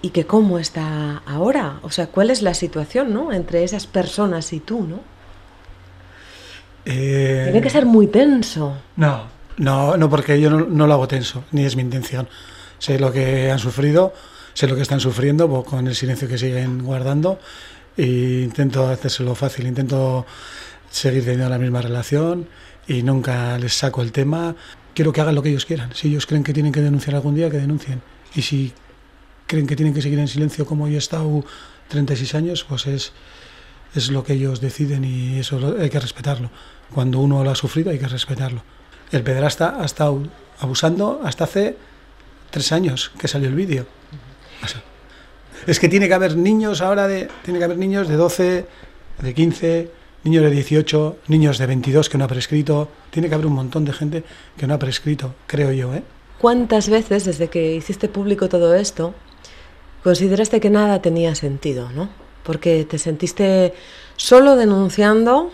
[0.00, 3.32] y que cómo está ahora, o sea, cuál es la situación, ¿no?
[3.32, 5.00] Entre esas personas y tú, ¿no?
[6.84, 7.42] Eh...
[7.44, 8.76] Tiene que ser muy tenso.
[8.96, 9.24] No,
[9.56, 12.28] no, no, porque yo no, no, lo hago tenso, ni es mi intención.
[12.78, 14.14] Sé lo que han sufrido,
[14.54, 17.40] sé lo que están sufriendo pues, con el silencio que siguen guardando
[17.96, 20.24] e intento hacérselo fácil, intento
[20.88, 22.48] seguir teniendo la misma relación
[22.86, 24.54] y nunca les saco el tema.
[24.98, 25.94] Quiero que hagan lo que ellos quieran.
[25.94, 28.02] Si ellos creen que tienen que denunciar algún día, que denuncien.
[28.34, 28.72] Y si
[29.46, 31.44] creen que tienen que seguir en silencio como yo he estado
[31.86, 33.12] 36 años, pues es,
[33.94, 36.50] es lo que ellos deciden y eso hay que respetarlo.
[36.92, 38.64] Cuando uno lo ha sufrido hay que respetarlo.
[39.12, 40.26] El pederasta ha estado
[40.58, 41.76] abusando hasta hace
[42.50, 43.86] tres años que salió el vídeo.
[44.64, 44.82] O sea,
[45.68, 48.66] es que tiene que haber niños ahora de tiene que haber niños de 12
[49.22, 49.90] de 15,
[50.24, 52.88] niños de 18, niños de 22 que no ha prescrito.
[53.10, 54.24] Tiene que haber un montón de gente
[54.56, 55.94] que no ha prescrito, creo yo.
[55.94, 56.02] ¿eh?
[56.38, 59.14] ¿Cuántas veces desde que hiciste público todo esto
[60.02, 62.08] consideraste que nada tenía sentido, ¿no?
[62.44, 63.74] Porque te sentiste
[64.16, 65.50] solo denunciando,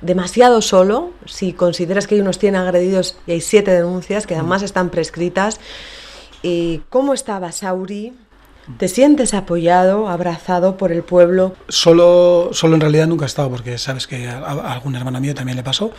[0.00, 4.62] demasiado solo, si consideras que hay unos 100 agredidos y hay 7 denuncias que además
[4.62, 5.60] están prescritas.
[6.42, 8.12] ¿Y cómo estaba Sauri?
[8.78, 11.54] ¿Te sientes apoyado, abrazado por el pueblo?
[11.68, 15.34] Solo, solo en realidad nunca he estado, porque sabes que a, a algún hermano mío
[15.34, 15.92] también le pasó.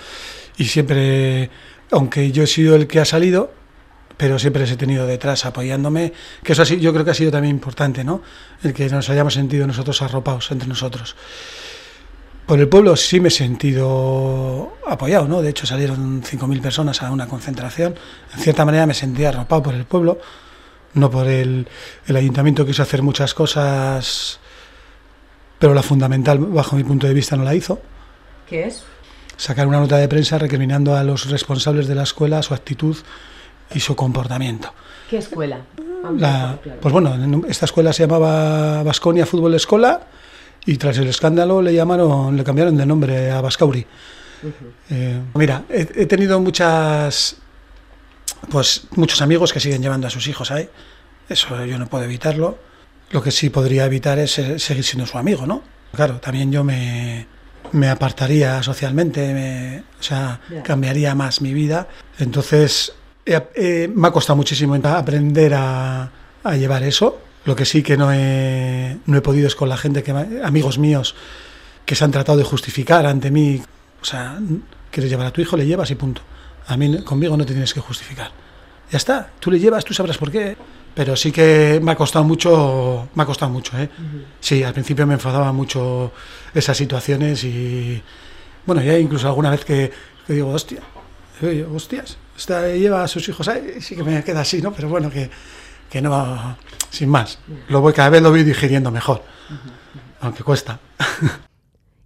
[0.57, 1.49] Y siempre,
[1.91, 3.51] aunque yo he sido el que ha salido,
[4.21, 7.55] pero siempre les he tenido detrás apoyándome, que eso yo creo que ha sido también
[7.55, 8.21] importante, ¿no?
[8.61, 11.15] El que nos hayamos sentido nosotros arropados entre nosotros.
[12.45, 15.41] Por el pueblo sí me he sentido apoyado, ¿no?
[15.41, 17.95] De hecho salieron 5.000 personas a una concentración.
[18.35, 20.19] En cierta manera me sentía arropado por el pueblo,
[20.93, 21.67] no por el,
[22.07, 24.39] el ayuntamiento quiso hacer muchas cosas,
[25.59, 27.79] pero la fundamental, bajo mi punto de vista, no la hizo.
[28.47, 28.83] ¿Qué es?
[29.37, 32.97] Sacar una nota de prensa recriminando a los responsables de la escuela su actitud
[33.73, 34.73] y su comportamiento.
[35.09, 35.61] ¿Qué escuela?
[36.17, 40.01] La, pues bueno, esta escuela se llamaba Vasconia Fútbol Escola
[40.65, 43.85] y tras el escándalo le llamaron, le cambiaron de nombre a Bascauri.
[44.43, 44.51] Uh -huh.
[44.89, 47.37] eh, mira, he, he, tenido muchas,
[48.49, 50.69] pues muchos amigos que siguen llevando a sus hijos ahí.
[51.29, 52.57] Eso yo no puedo evitarlo.
[53.11, 55.63] Lo que sí podría evitar es seguir siendo su amigo, ¿no?
[55.93, 57.27] Claro, también yo me,
[57.73, 60.63] me apartaría socialmente, me, o sea, yeah.
[60.63, 61.87] cambiaría más mi vida.
[62.19, 62.93] Entonces,
[63.25, 66.11] eh, eh, me ha costado muchísimo aprender a,
[66.43, 67.19] a, llevar eso.
[67.45, 70.11] Lo que sí que no he, no he podido es con la gente, que
[70.43, 71.15] amigos míos,
[71.85, 73.61] que se han tratado de justificar ante mí.
[74.01, 74.39] O sea,
[74.89, 76.21] quieres llevar a tu hijo, le llevas y punto.
[76.71, 78.31] A mí, conmigo no te tienes que justificar.
[78.89, 80.55] Ya está, tú le llevas, tú sabrás por qué.
[80.93, 83.89] Pero sí que me ha costado mucho, me ha costado mucho, ¿eh?
[83.97, 84.25] Uh -huh.
[84.39, 86.11] Sí, al principio me enfadaba mucho
[86.53, 88.01] esas situaciones y,
[88.65, 89.91] bueno, ya incluso alguna vez que,
[90.25, 90.79] que digo, hostia,
[91.41, 94.71] oye, hostias, esta lleva a sus hijos ahí, sí que me queda así, ¿no?
[94.71, 95.29] Pero bueno, que,
[95.89, 96.57] que no,
[96.89, 97.39] sin más.
[97.67, 99.23] Lo voy, cada vez lo voy digiriendo mejor,
[100.21, 100.79] aunque cuesta.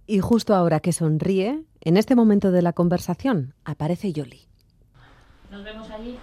[0.08, 4.46] Y justo ahora que sonríe, en este momento de la conversación, aparece Yoli.
[5.56, 6.18] Nos vemos allí.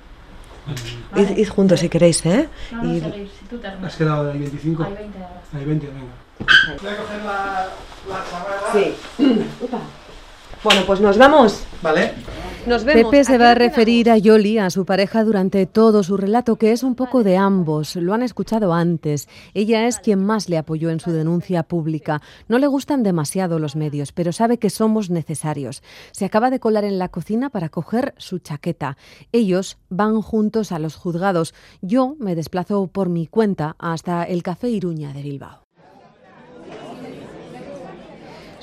[1.12, 1.32] Vale.
[1.32, 2.48] Id, id, juntos si queréis, ¿eh?
[2.72, 3.00] No, no, y...
[3.02, 3.92] seguir, si tú terminas.
[3.92, 4.84] ¿Has quedado del 25?
[4.84, 5.42] Hay 20 ahora.
[5.54, 6.80] Hay 20, venga.
[6.82, 7.68] Voy a coger la,
[8.10, 8.72] la chavala.
[8.72, 8.96] Sí.
[10.64, 11.64] bueno, pues nos vamos.
[11.82, 12.14] Vale.
[12.68, 13.12] Nos vemos.
[13.12, 16.72] Pepe se va a referir a Yoli, a su pareja, durante todo su relato, que
[16.72, 17.98] es un poco de ambos.
[17.98, 19.28] Lo han escuchado antes.
[19.54, 22.22] Ella es quien más le apoyó en su denuncia pública.
[22.48, 25.84] No le gustan demasiado los medios, pero sabe que somos necesarios.
[26.14, 28.96] Se acaba de colar en la cocina para coger su chaqueta.
[29.34, 31.54] Ellos van juntos a los juzgados.
[31.82, 35.63] Yo me desplazo por mi cuenta hasta el Café Iruña de Bilbao.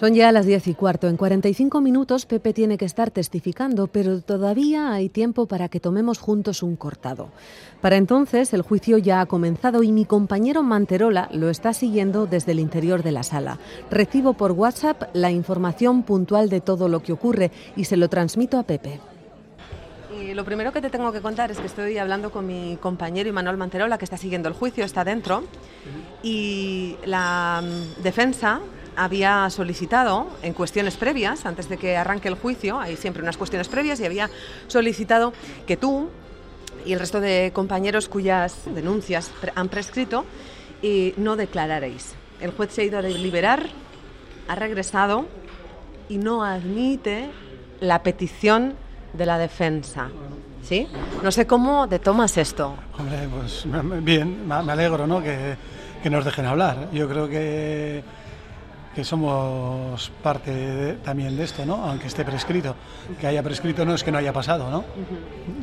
[0.01, 1.09] Son ya las 10 y cuarto.
[1.09, 6.19] En 45 minutos Pepe tiene que estar testificando, pero todavía hay tiempo para que tomemos
[6.19, 7.29] juntos un cortado.
[7.83, 12.53] Para entonces el juicio ya ha comenzado y mi compañero Manterola lo está siguiendo desde
[12.53, 13.59] el interior de la sala.
[13.91, 18.59] Recibo por WhatsApp la información puntual de todo lo que ocurre y se lo transmito
[18.59, 19.01] a Pepe.
[20.19, 23.29] Y lo primero que te tengo que contar es que estoy hablando con mi compañero
[23.29, 25.45] Imanol Manterola, que está siguiendo el juicio, está dentro,
[26.23, 28.63] y la mm, defensa
[29.01, 33.67] había solicitado en cuestiones previas, antes de que arranque el juicio, hay siempre unas cuestiones
[33.67, 34.29] previas, y había
[34.69, 35.33] solicitado
[35.67, 36.11] que tú
[36.85, 40.27] y el resto de compañeros cuyas denuncias han prescrito
[40.83, 42.15] y no declararéis.
[42.43, 43.69] El juez se ha ido a deliberar,
[44.49, 45.25] ha regresado
[46.11, 47.31] y no admite
[47.81, 48.75] la petición
[49.15, 50.11] de la defensa.
[50.63, 50.87] ¿Sí?
[51.23, 52.75] No sé cómo te tomas esto.
[52.99, 53.65] Hombre, pues
[54.05, 55.23] bien, me alegro, ¿no?
[55.23, 55.57] Que,
[56.03, 56.91] que nos dejen hablar.
[56.93, 58.05] Yo creo que
[58.95, 61.77] que somos parte de, también de esto, ¿no?
[61.77, 62.75] aunque esté prescrito.
[63.21, 64.85] Que haya prescrito no es que no haya pasado, ¿no?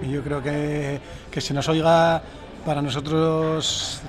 [0.03, 2.21] Y yo creo que, que se nos oiga
[2.65, 4.01] para nosotros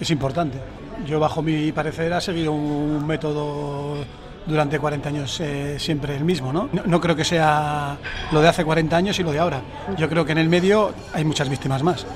[0.00, 0.58] es importante.
[1.06, 4.04] Yo, bajo mi parecer, ha seguido un método
[4.46, 6.68] durante 40 años eh, siempre el mismo, ¿no?
[6.72, 6.82] ¿no?
[6.84, 7.00] ¿no?
[7.00, 7.96] creo que sea
[8.30, 9.62] lo de hace 40 años y lo de ahora.
[9.96, 12.06] Yo creo que en el medio hay muchas víctimas más.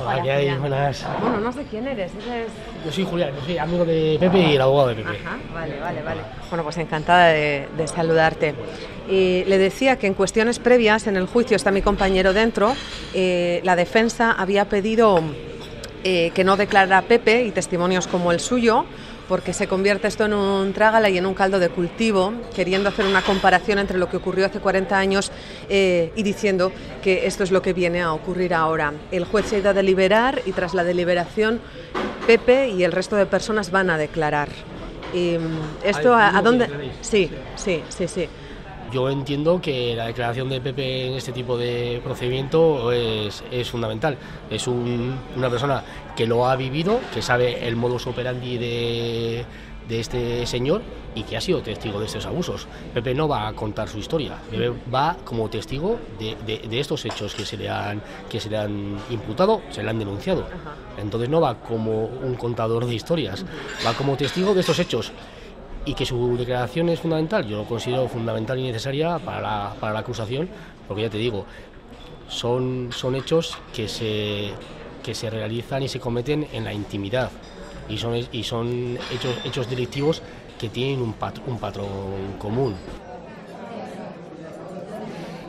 [0.00, 0.54] Hola, ¿qué hay?
[0.58, 1.04] Buenas.
[1.20, 2.12] Bueno, no sé quién eres.
[2.14, 2.48] ¿Eres...
[2.84, 5.08] Yo soy Julián, yo soy amigo de Pepe y el abogado de Pepe.
[5.24, 6.20] Ajá, vale, vale, vale.
[6.48, 8.54] Bueno, pues encantada de, de saludarte.
[9.10, 12.74] Y le decía que en cuestiones previas, en el juicio está mi compañero dentro,
[13.14, 15.20] eh, la defensa había pedido
[16.04, 18.84] eh, que no declarara a Pepe y testimonios como el suyo,
[19.28, 23.04] porque se convierte esto en un trágala y en un caldo de cultivo, queriendo hacer
[23.04, 25.30] una comparación entre lo que ocurrió hace 40 años
[25.68, 28.92] eh, y diciendo que esto es lo que viene a ocurrir ahora.
[29.12, 31.60] El juez se ha ido a deliberar y tras la deliberación
[32.26, 34.48] Pepe y el resto de personas van a declarar.
[35.14, 35.36] Y,
[35.84, 36.68] ¿Esto Ay, a, a ¿cómo dónde...?
[37.00, 38.28] Sí, sí, sí, sí.
[38.92, 44.16] Yo entiendo que la declaración de Pepe en este tipo de procedimiento es, es fundamental.
[44.50, 45.82] Es un- una persona
[46.16, 49.44] que lo ha vivido, que sabe el modus operandi de,
[49.88, 50.80] de este señor
[51.14, 52.66] y que ha sido testigo de estos abusos.
[52.94, 57.04] Pepe no va a contar su historia, Pepe va como testigo de, de- de estos
[57.04, 60.46] hechos que se, le han, que se le han imputado, se le han denunciado.
[60.96, 63.44] Entonces no va como un contador de historias,
[63.86, 65.12] va como testigo de estos hechos
[65.88, 69.94] y que su declaración es fundamental, yo lo considero fundamental y necesaria para la, para
[69.94, 70.46] la acusación,
[70.86, 71.46] porque ya te digo,
[72.28, 74.50] son, son hechos que se,
[75.02, 77.30] que se realizan y se cometen en la intimidad
[77.88, 80.20] y son, y son hechos, hechos delictivos
[80.60, 81.86] que tienen un, pat- un patrón
[82.38, 82.74] común.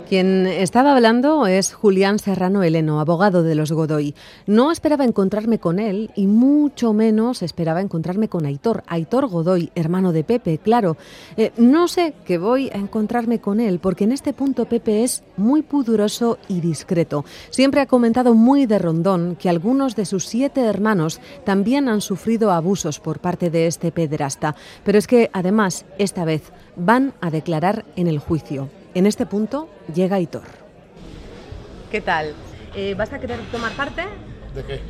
[0.10, 4.16] Quien estaba hablando es Julián Serrano Heleno, abogado de los Godoy.
[4.48, 10.12] No esperaba encontrarme con él y mucho menos esperaba encontrarme con Aitor, Aitor Godoy, hermano
[10.12, 10.98] de Pepe, claro.
[11.38, 15.22] Eh, no sé que voy a encontrarme con él porque en este punto Pepe es
[15.38, 17.24] muy pudoroso y discreto.
[17.52, 22.50] Siempre ha comentado muy de rondón que algunos de sus siete hermanos también han sufrido
[22.50, 24.56] abusos por parte de este pederasta.
[24.84, 28.70] Pero es que además, esta vez, van a declarar en el juicio.
[28.94, 30.44] En este punto llega Aitor.
[31.92, 32.34] ¿Qué tal?
[32.76, 34.04] Eh, ¿Vas a querer tomar parte?
[34.56, 34.82] ¿De qué?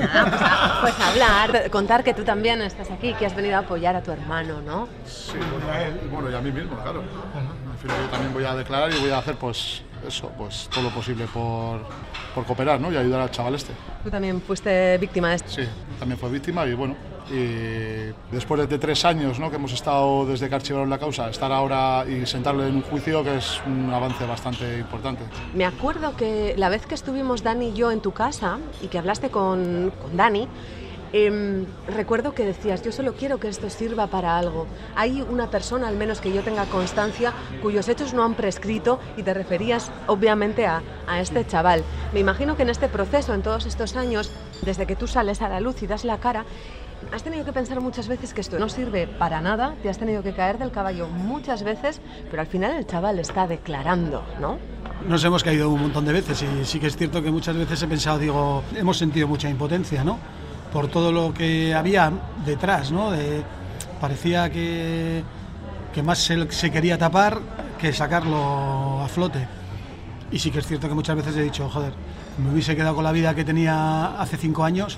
[0.00, 3.60] Ah, pues, a- pues hablar, contar que tú también estás aquí, que has venido a
[3.60, 4.88] apoyar a tu hermano, ¿no?
[5.04, 7.00] Sí, bueno, a él y bueno, y a mí mismo, claro.
[7.02, 10.84] Al final yo también voy a declarar y voy a hacer pues eso, pues todo
[10.84, 11.80] lo posible por,
[12.34, 12.92] por cooperar, ¿no?
[12.92, 13.72] Y ayudar al chaval este.
[14.04, 15.48] Tú también fuiste víctima de esto.
[15.50, 15.62] Sí,
[15.98, 16.94] también fue víctima y bueno,
[17.30, 19.50] y después de tres años ¿no?
[19.50, 23.22] que hemos estado desde que archivaron la causa, estar ahora y sentarle en un juicio
[23.22, 25.22] que es un avance bastante importante.
[25.54, 28.98] Me acuerdo que la vez que estuvimos Dani y yo en tu casa y que
[28.98, 30.48] hablaste con, con Dani,
[31.12, 34.66] em, recuerdo que decías, yo solo quiero que esto sirva para algo.
[34.96, 39.22] Hay una persona, al menos que yo tenga constancia, cuyos hechos no han prescrito y
[39.22, 41.82] te referías obviamente a, a este chaval.
[42.12, 44.30] Me imagino que en este proceso, en todos estos años,
[44.62, 46.44] desde que tú sales a la luz y das la cara,
[47.12, 50.22] Has tenido que pensar muchas veces que esto no sirve para nada, te has tenido
[50.22, 54.58] que caer del caballo muchas veces, pero al final el chaval está declarando, ¿no?
[55.08, 57.82] Nos hemos caído un montón de veces y sí que es cierto que muchas veces
[57.82, 60.18] he pensado, digo, hemos sentido mucha impotencia, ¿no?
[60.72, 62.12] Por todo lo que había
[62.44, 63.10] detrás, ¿no?
[63.10, 63.42] De-
[64.00, 65.22] parecía que,
[65.92, 67.38] que más se, se quería tapar
[67.78, 69.46] que sacarlo a flote.
[70.30, 71.92] Y sí que es cierto que muchas veces he dicho, joder,
[72.38, 74.96] me hubiese quedado con la vida que tenía hace cinco años,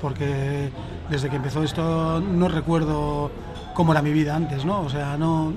[0.00, 0.70] porque
[1.08, 3.30] desde que empezó esto no recuerdo
[3.74, 4.82] cómo era mi vida antes, ¿no?
[4.82, 5.52] O sea, no,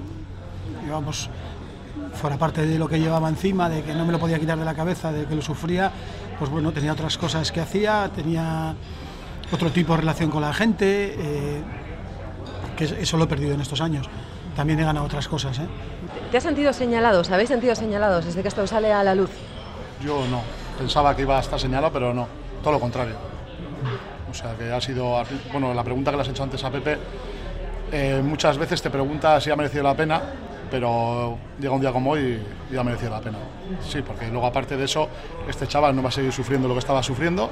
[0.84, 1.30] digamos,
[2.14, 4.66] fuera parte de lo que llevaba encima, de que no me lo podía quitar de
[4.66, 5.92] la cabeza, de que lo sufría,
[6.38, 8.76] pues bueno, tenía otras cosas que hacía, tenía
[9.52, 11.62] otro tipo de relación con la gente, eh,
[12.78, 14.10] que eso lo he perdido en estos años.
[14.56, 15.68] También he ganado otras cosas, ¿eh?
[16.32, 17.32] ¿Te has sentido señalados?
[17.32, 19.32] ¿Habéis sentido señalados desde que esto sale a la luz?
[20.04, 20.42] Yo no,
[20.78, 22.28] pensaba que iba a estar señalado, pero no,
[22.62, 23.16] todo lo contrario.
[24.34, 26.98] O sea, que ha sido, bueno, la pregunta que le has hecho antes a Pepe,
[27.92, 30.24] eh, muchas veces te pregunta si ha merecido la pena,
[30.72, 32.42] pero llega un día como hoy
[32.72, 33.38] y ha merecido la pena.
[33.88, 35.08] Sí, porque luego aparte de eso,
[35.48, 37.52] este chaval no va a seguir sufriendo lo que estaba sufriendo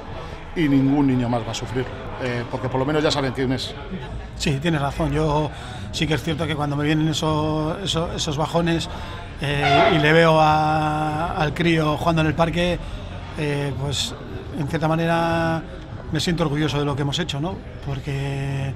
[0.56, 1.86] y ningún niño más va a sufrir,
[2.20, 3.72] eh, porque por lo menos ya saben quién es.
[4.34, 5.12] Sí, tienes razón.
[5.12, 5.52] Yo
[5.92, 7.76] sí que es cierto que cuando me vienen esos,
[8.16, 8.88] esos, bajones
[9.40, 12.76] eh, y le veo al crío jugando en el parque,
[13.78, 14.16] pues
[14.58, 15.62] en cierta manera
[16.12, 17.56] me siento orgulloso de lo que hemos hecho, ¿no?
[17.86, 18.72] Porque,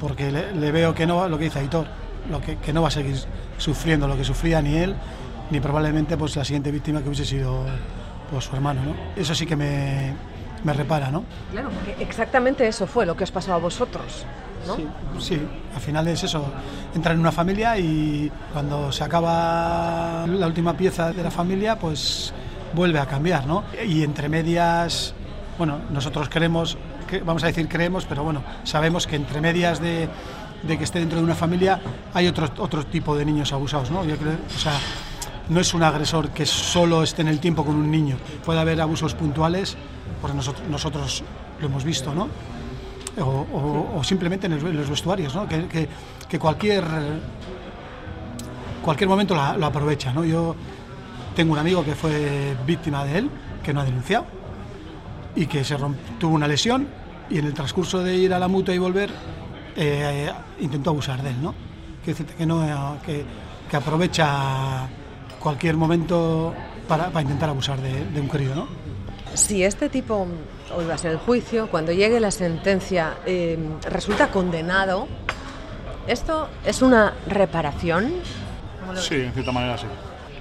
[0.00, 1.86] porque le, le veo que no, lo que dice Aitor,
[2.30, 3.16] lo que, que no va a seguir
[3.58, 4.94] sufriendo lo que sufría ni él,
[5.50, 7.64] ni probablemente pues la siguiente víctima que hubiese sido
[8.30, 8.94] pues, su hermano, ¿no?
[9.20, 10.14] Eso sí que me,
[10.64, 11.24] me repara, ¿no?
[11.52, 14.26] Claro, porque exactamente eso fue lo que os pasó a vosotros,
[14.66, 14.76] ¿no?
[14.76, 14.86] Sí,
[15.18, 15.40] sí,
[15.74, 16.44] al final es eso,
[16.94, 22.34] entrar en una familia y cuando se acaba la última pieza de la familia, pues
[22.74, 23.64] vuelve a cambiar, ¿no?
[23.86, 25.14] Y entre medias,
[25.58, 26.76] bueno, nosotros creemos,
[27.08, 30.08] que, vamos a decir creemos, pero bueno, sabemos que entre medias de,
[30.62, 31.80] de que esté dentro de una familia
[32.14, 34.04] hay otro, otro tipo de niños abusados, ¿no?
[34.04, 34.72] Yo creo, o sea,
[35.48, 38.80] no es un agresor que solo esté en el tiempo con un niño, puede haber
[38.80, 39.76] abusos puntuales,
[40.20, 41.22] porque nosotros, nosotros
[41.60, 42.28] lo hemos visto, ¿no?
[43.18, 45.48] o, o- o simplemente en, el- en los vestuarios, ¿no?
[45.48, 45.88] que, que-
[46.28, 46.84] que cualquier,
[48.84, 50.12] cualquier momento la- lo aprovecha.
[50.12, 50.24] ¿no?
[50.24, 50.54] Yo
[51.34, 53.30] tengo un amigo que fue víctima de él,
[53.62, 54.26] que no ha denunciado,
[55.36, 55.76] y que se
[56.18, 56.88] tuvo una lesión,
[57.30, 59.10] y en el transcurso de ir a la mutua y volver,
[59.76, 61.42] eh, intentó abusar de él.
[61.42, 61.54] ¿no?
[62.04, 63.24] Decirte que, no, que,
[63.70, 64.88] que aprovecha
[65.38, 66.54] cualquier momento
[66.88, 68.54] para, para intentar abusar de, de un crío.
[68.54, 68.66] ¿no?
[69.34, 70.26] Si este tipo,
[70.74, 73.58] hoy va a ser el juicio, cuando llegue la sentencia, eh,
[73.90, 75.08] resulta condenado,
[76.06, 78.12] ¿Esto es una reparación?
[78.94, 79.86] Sí, en cierta manera sí.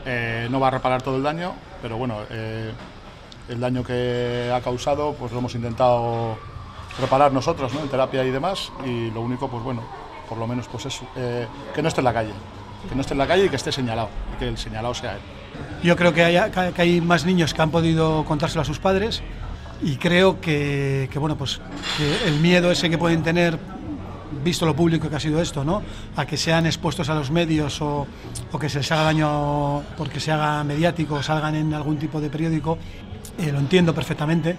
[0.06, 2.72] Eh, no va a reparar todo el daño, pero bueno, eh,
[3.50, 6.38] el daño que ha causado pues lo hemos intentado
[7.00, 7.82] reparar nosotros, ¿no?
[7.82, 9.84] En terapia y demás, y lo único, pues bueno,
[10.28, 12.34] por lo menos pues es eh, que no esté en la calle,
[12.88, 15.14] que no esté en la calle y que esté señalado, y que el señalado sea
[15.14, 15.20] él.
[15.84, 19.22] Yo creo que hay, más niños que han podido contárselo a sus padres
[19.82, 21.62] y creo que, bueno, pues
[22.26, 23.58] el miedo ese que pueden tener
[24.43, 25.82] visto lo público que ha sido esto, ¿no?
[26.16, 28.06] A que sean expuestos a los medios o,
[28.52, 32.20] o que se les haga daño porque se haga mediático o salgan en algún tipo
[32.20, 32.78] de periódico,
[33.38, 34.55] eh, lo entiendo perfectamente,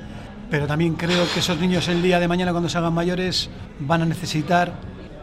[0.50, 3.50] pero también creo que esos niños el día de mañana cuando se hagan mayores
[3.80, 4.72] van a necesitar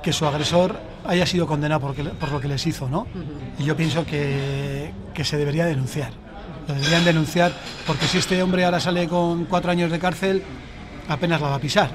[0.01, 3.07] que su agresor haya sido condenado por, por lo que les hizo, ¿no?
[3.57, 6.11] Y yo pienso que, que se debería denunciar.
[6.67, 7.53] Lo deberían denunciar
[7.87, 10.43] porque si este hombre ahora sale con cuatro años de cárcel,
[11.07, 11.91] apenas la va a pisar.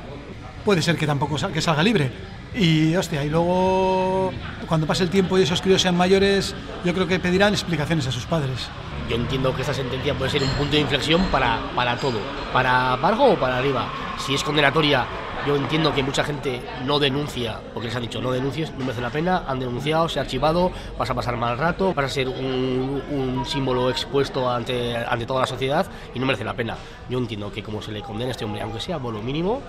[0.65, 2.11] Puede ser que tampoco sal, que salga libre,
[2.55, 4.33] y hostia, y luego
[4.67, 6.55] cuando pase el tiempo y esos críos sean mayores,
[6.85, 8.69] yo creo que pedirán explicaciones a sus padres.
[9.09, 12.19] Yo entiendo que esta sentencia puede ser un punto de inflexión para, para todo,
[12.53, 13.89] para abajo o para arriba.
[14.19, 15.07] Si es condenatoria,
[15.47, 19.01] yo entiendo que mucha gente no denuncia, porque les han dicho no denuncies, no merece
[19.01, 22.29] la pena, han denunciado, se ha archivado, vas a pasar mal rato, vas a ser
[22.29, 26.77] un, símbolo expuesto ante, ante toda la sociedad y no merece la pena.
[27.09, 29.63] Yo entiendo que como se le condena a este hombre, aunque sea por lo mínimo,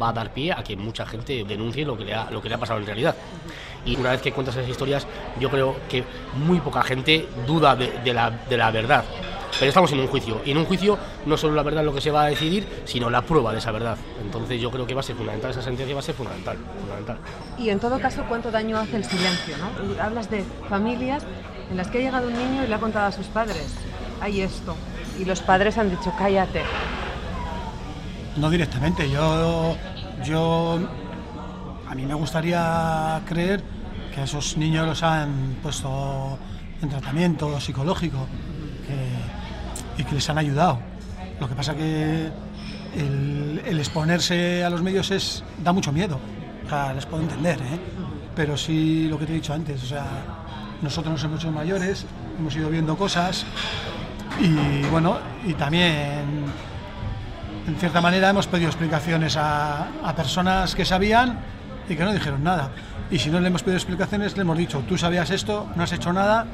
[0.00, 2.48] va a dar pie a que mucha gente denuncie lo que le ha, lo que
[2.48, 3.14] le ha pasado en realidad.
[3.86, 5.06] Y una vez que cuentas esas historias,
[5.40, 9.04] yo creo que muy poca gente duda de, de, la, de la verdad.
[9.58, 11.94] Pero estamos en un juicio, y en un juicio no solo la verdad es lo
[11.94, 13.96] que se va a decidir, sino la prueba de esa verdad.
[14.20, 16.58] Entonces yo creo que va a ser fundamental, esa sentencia va a ser fundamental.
[16.78, 17.16] fundamental.
[17.56, 19.54] Y en todo caso, ¿cuánto daño hace el silencio?
[19.56, 20.02] ¿no?
[20.02, 21.24] Hablas de familias
[21.70, 23.74] en las que ha llegado un niño y le ha contado a sus padres,
[24.20, 24.76] hay esto,
[25.18, 26.62] y los padres han dicho, cállate.
[28.36, 29.76] No directamente, yo,
[30.22, 30.78] yo
[31.88, 33.62] a mí me gustaría creer
[34.14, 36.38] que esos niños los han puesto
[36.82, 38.26] en tratamiento psicológico
[39.98, 40.78] y que les han ayudado.
[41.40, 42.30] Lo que pasa que
[42.96, 46.18] el, exponerse a los medios es da mucho miedo.
[46.94, 47.78] Les puedo entender, ¿eh?
[48.34, 50.04] pero sí lo que te he dicho antes, o sea,
[50.82, 52.04] nosotros nos hemos hecho mayores,
[52.38, 53.46] hemos ido viendo cosas
[54.40, 56.44] y bueno, y también
[57.66, 61.38] en cierta manera hemos pedido explicaciones a, personas que sabían
[61.88, 62.70] y que no dijeron nada.
[63.10, 65.92] Y si no le hemos pedido explicaciones, le hemos dicho, tú sabías esto, no has
[65.92, 66.46] hecho nada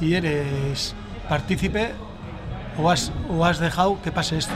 [0.00, 0.94] y eres
[1.28, 1.92] partícipe
[2.78, 4.54] o has, o has dejado que pase esto.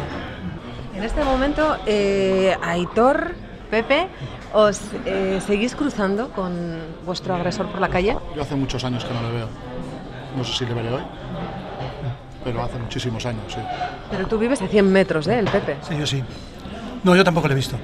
[0.94, 3.34] En este momento, eh, Aitor,
[3.70, 4.08] Pepe,
[4.52, 6.52] ¿os eh, seguís cruzando con
[7.06, 8.16] vuestro agresor por la calle?
[8.36, 9.48] Yo hace muchos años que no le veo.
[10.36, 11.02] No sé si le veré hoy
[12.44, 13.60] pero hace muchísimos años, sí.
[14.10, 15.38] Pero tú vives a 100 metros, ¿eh?
[15.38, 15.76] El Pepe.
[15.82, 16.22] Sí, yo sí.
[17.04, 17.76] No, yo tampoco lo he visto.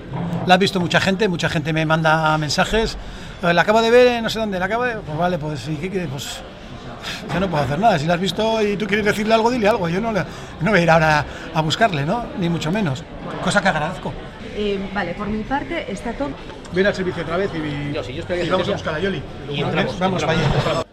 [0.47, 2.97] La ha visto mucha gente, mucha gente me manda mensajes.
[3.43, 4.97] La acabo de ver, no sé dónde, la acabo de...
[4.97, 6.41] Pues vale, pues, ¿y qué, pues
[7.35, 7.99] yo no puedo hacer nada.
[7.99, 9.89] Si la has visto y tú quieres decirle algo, dile algo.
[9.89, 10.23] Yo no, le,
[10.61, 12.27] no voy a ir ahora a buscarle, ¿no?
[12.39, 13.05] Ni mucho menos.
[13.43, 14.12] Cosa que agradezco.
[14.57, 16.31] Eh, vale, por mi parte está todo.
[16.73, 19.23] Ven al servicio otra vez y, yo, sí, yo y vamos a buscar a Yoli.
[19.51, 20.87] Y entramos, vamos, vamos entramos.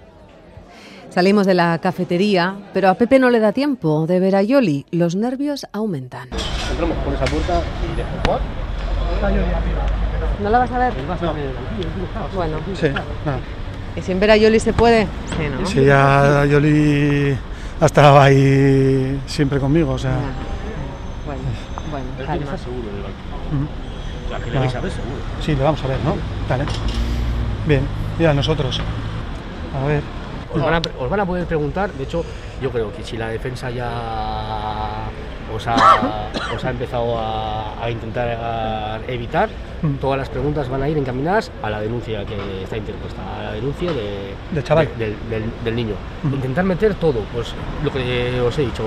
[1.10, 4.86] Salimos de la cafetería, pero a Pepe no le da tiempo de ver a Yoli.
[4.92, 6.30] Los nervios aumentan.
[6.76, 8.40] Entramos por esa puerta y después.
[10.44, 10.94] ¿No la vas a ver?
[11.24, 11.34] No.
[12.36, 12.58] Bueno.
[12.74, 12.88] Sí.
[13.96, 15.04] ¿Y sin ver a Yoli se puede?
[15.04, 15.66] Sí, ¿no?
[15.66, 17.38] Sí, ya Yoli
[17.80, 20.18] ha estado ahí siempre conmigo, o sea...
[21.26, 21.42] Bueno,
[21.90, 22.44] bueno, calma.
[22.44, 23.16] está seguro del banco.
[24.26, 25.16] O sea, que le vais a ver seguro.
[25.40, 26.16] Sí, le vamos a ver, ¿no?
[26.50, 26.66] Vale.
[27.66, 27.88] Bien,
[28.20, 28.82] y a nosotros.
[29.82, 30.02] A ver.
[30.54, 32.26] Os van, a, os van a poder preguntar, de hecho,
[32.62, 35.06] yo creo que si la defensa ya
[35.56, 35.76] os ha,
[36.56, 39.50] os ha empezado a, a intentar a evitar,
[39.82, 39.98] Mm.
[39.98, 43.52] todas las preguntas van a ir encaminadas a la denuncia que está interpuesta, a la
[43.52, 44.88] denuncia de, Del chaval.
[44.98, 45.96] de- del, del- del niño.
[46.24, 46.34] Mm.
[46.34, 47.54] Intentar meter todo, pues
[47.84, 48.84] lo que os he dicho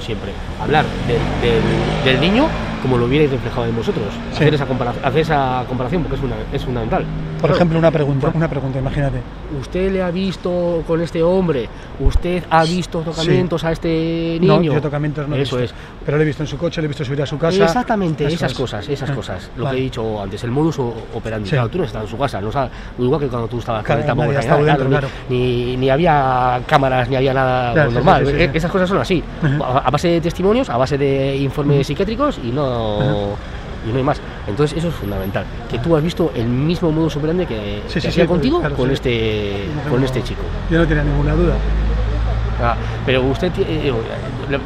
[0.00, 0.30] siempre,
[0.62, 2.46] hablar del- del niño
[2.82, 4.36] como lo hubierais reflejado en vosotros, Sí.
[4.36, 7.04] hacer, esa comparación, hacer esa comparación porque es, una, es fundamental.
[7.40, 9.20] Por ejemplo, una pregunta, una pregunta, imagínate.
[9.60, 11.68] ¿Usted le ha visto con este hombre?
[12.00, 14.56] ¿Usted ha visto tocamientos a este niño?
[14.56, 15.74] No, yo tocamientos no he Eso visto.
[15.74, 15.80] es.
[16.04, 17.62] Pero lo he visto en su coche, lo he visto subir a su casa.
[17.64, 18.58] Exactamente, Eso esas es.
[18.58, 19.50] cosas, esas Ah, cosas.
[19.56, 19.76] Lo vale.
[19.76, 21.48] que he dicho antes, el modus operandi.
[21.48, 21.54] Sí.
[21.54, 24.02] Claro, tú no estabas en su casa, no sabes, igual que cuando tú estabas Claro,
[24.04, 28.28] tampoco nada, dentro, ni, ni, ni había cámaras, ni había nada Claro, pues, normal.
[28.52, 29.22] Esas cosas son así,
[29.62, 32.67] a base de testimonios, a base de informes psiquiátricos y no...
[33.86, 34.20] Y no hay más.
[34.46, 35.44] Entonces eso es fundamental.
[35.70, 38.58] Que tú has visto el mismo modus operandi que, Sí, que sí, hacía sí, contigo
[38.60, 40.42] claro, con este No con este chico.
[40.70, 41.54] Yo no tenía ninguna duda.
[42.60, 42.74] Ah,
[43.06, 43.92] pero usted, ti- eh,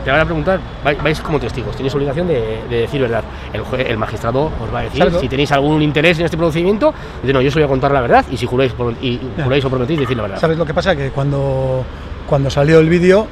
[0.03, 3.23] te van a preguntar, vai- vais como testigos, tenéis obligación de, de decir verdad.
[3.53, 7.43] El, magistrado os va a decir si tenéis algún interés en este procedimiento, dice, no,
[7.43, 8.73] yo os voy a contar la verdad y si juráis,
[9.03, 10.41] y, juráis o prometéis decir la verdad.
[10.41, 10.97] ¿Sabes lo que pasa?
[10.97, 11.85] Que cuando,
[12.27, 13.27] cuando salió el vídeo,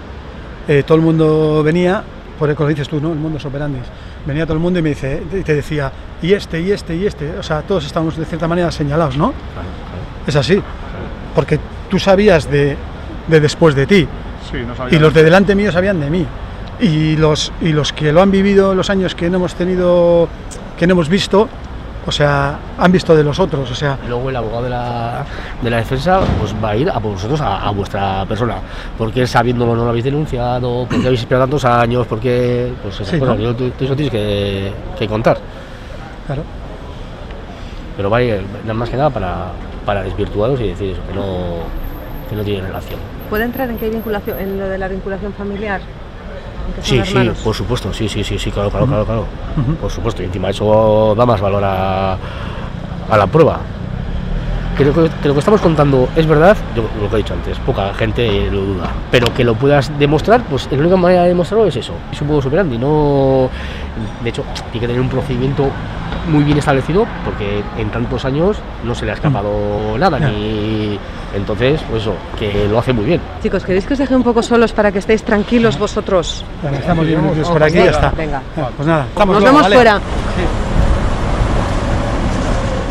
[0.68, 2.02] eh, todo el mundo venía,
[2.40, 3.12] por el que lo dices tú, ¿no?
[3.12, 3.82] El mundo es operandis.
[4.24, 7.06] Venía todo el mundo y me dice, y te decía, y este, y este, y
[7.06, 7.38] este.
[7.38, 9.32] O sea, todos estamos de cierta manera señalados, ¿no?
[9.32, 10.26] Claro, claro.
[10.26, 10.60] Es así.
[11.34, 11.60] Porque
[11.90, 12.78] tú sabías de,
[13.28, 14.08] de después de ti.
[14.50, 14.96] Sí, no sabía.
[14.96, 16.26] Y los de delante mío sabían de mí.
[16.80, 20.26] Y los, y los que lo han vivido los años que no hemos tenido,
[20.78, 21.46] que no hemos visto,
[22.06, 23.70] o sea, han visto de los otros.
[23.70, 25.24] O sea, Luego el abogado de la,
[25.62, 28.56] de la defensa pues va a ir a por vosotros, a, a vuestra persona.
[28.96, 33.18] Porque sabiéndolo no lo habéis denunciado, porque habéis esperado tantos años, porque pues esas Sí,
[33.18, 35.38] cosas, tú, tú eso tienes que, que contar.
[36.26, 36.42] claro.
[37.96, 39.48] Pero va a ir nada más que nada para,
[39.84, 41.58] para desvirtuaros y decir eso, que no,
[42.30, 42.98] que no tiene relación.
[43.28, 45.80] ¿Puede entrar en qué vinculación, en lo de la vinculación familiar?
[46.76, 47.38] Aunque son Sí, sí, hermanos.
[47.38, 49.24] por supuesto, sí, sí, sí, sí, claro, claro, claro, claro.
[49.80, 52.12] Por supuesto, y encima eso da más valor a,
[53.10, 53.58] a la prueba.
[54.76, 57.58] Creo que, que lo que estamos contando es verdad, yo lo que he dicho antes,
[57.58, 58.84] poca gente lo duda.
[59.10, 61.92] Pero que lo puedas demostrar, pues la única manera de demostrarlo es eso.
[62.10, 63.50] Es un modo superandi, no.
[64.22, 64.42] De hecho,
[64.72, 65.68] tiene que tener un procedimiento
[66.28, 70.28] muy bien establecido, porque en tantos años no se le ha escapado nada, Ya.
[70.30, 70.98] ni.
[71.34, 73.20] Entonces, pues eso, que lo hace muy bien.
[73.42, 76.44] Chicos, ¿queréis que os deje un poco solos para que estéis tranquilos vosotros?
[76.62, 78.10] Bueno, estamos bien por aquí y ya está.
[78.10, 78.42] venga.
[78.56, 79.74] Ah, Pues nada, estamos Nos luego, vemos ¿vale?
[79.76, 80.00] fuera.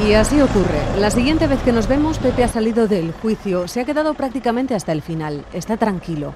[0.07, 0.81] Y así ocurre.
[0.97, 3.67] La siguiente vez que nos vemos, Pepe ha salido del juicio.
[3.67, 5.43] Se ha quedado prácticamente hasta el final.
[5.51, 6.33] Está tranquilo.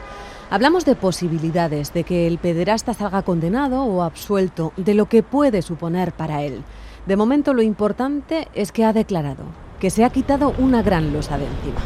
[0.49, 5.61] Hablamos de posibilidades, de que el pederasta salga condenado o absuelto, de lo que puede
[5.61, 6.63] suponer para él.
[7.05, 9.43] De momento lo importante es que ha declarado,
[9.83, 11.81] que se ha quitado una gran losa de encima.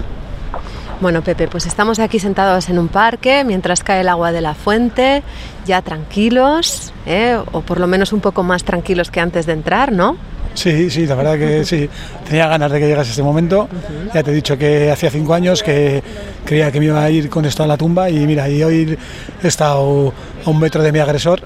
[1.01, 4.53] Bueno, Pepe, pues estamos aquí sentados en un parque mientras cae el agua de la
[4.53, 5.23] fuente,
[5.65, 7.39] ya tranquilos, ¿eh?
[7.51, 10.15] o por lo menos un poco más tranquilos que antes de entrar, ¿no?
[10.53, 11.89] Sí, sí, la verdad que sí.
[12.23, 13.67] Tenía ganas de que llegase este momento.
[14.13, 16.03] Ya te he dicho que hacía cinco años que
[16.45, 18.95] creía que me iba a ir con esto a la tumba y mira, y hoy
[19.41, 20.13] he estado
[20.45, 21.41] a un metro de mi agresor.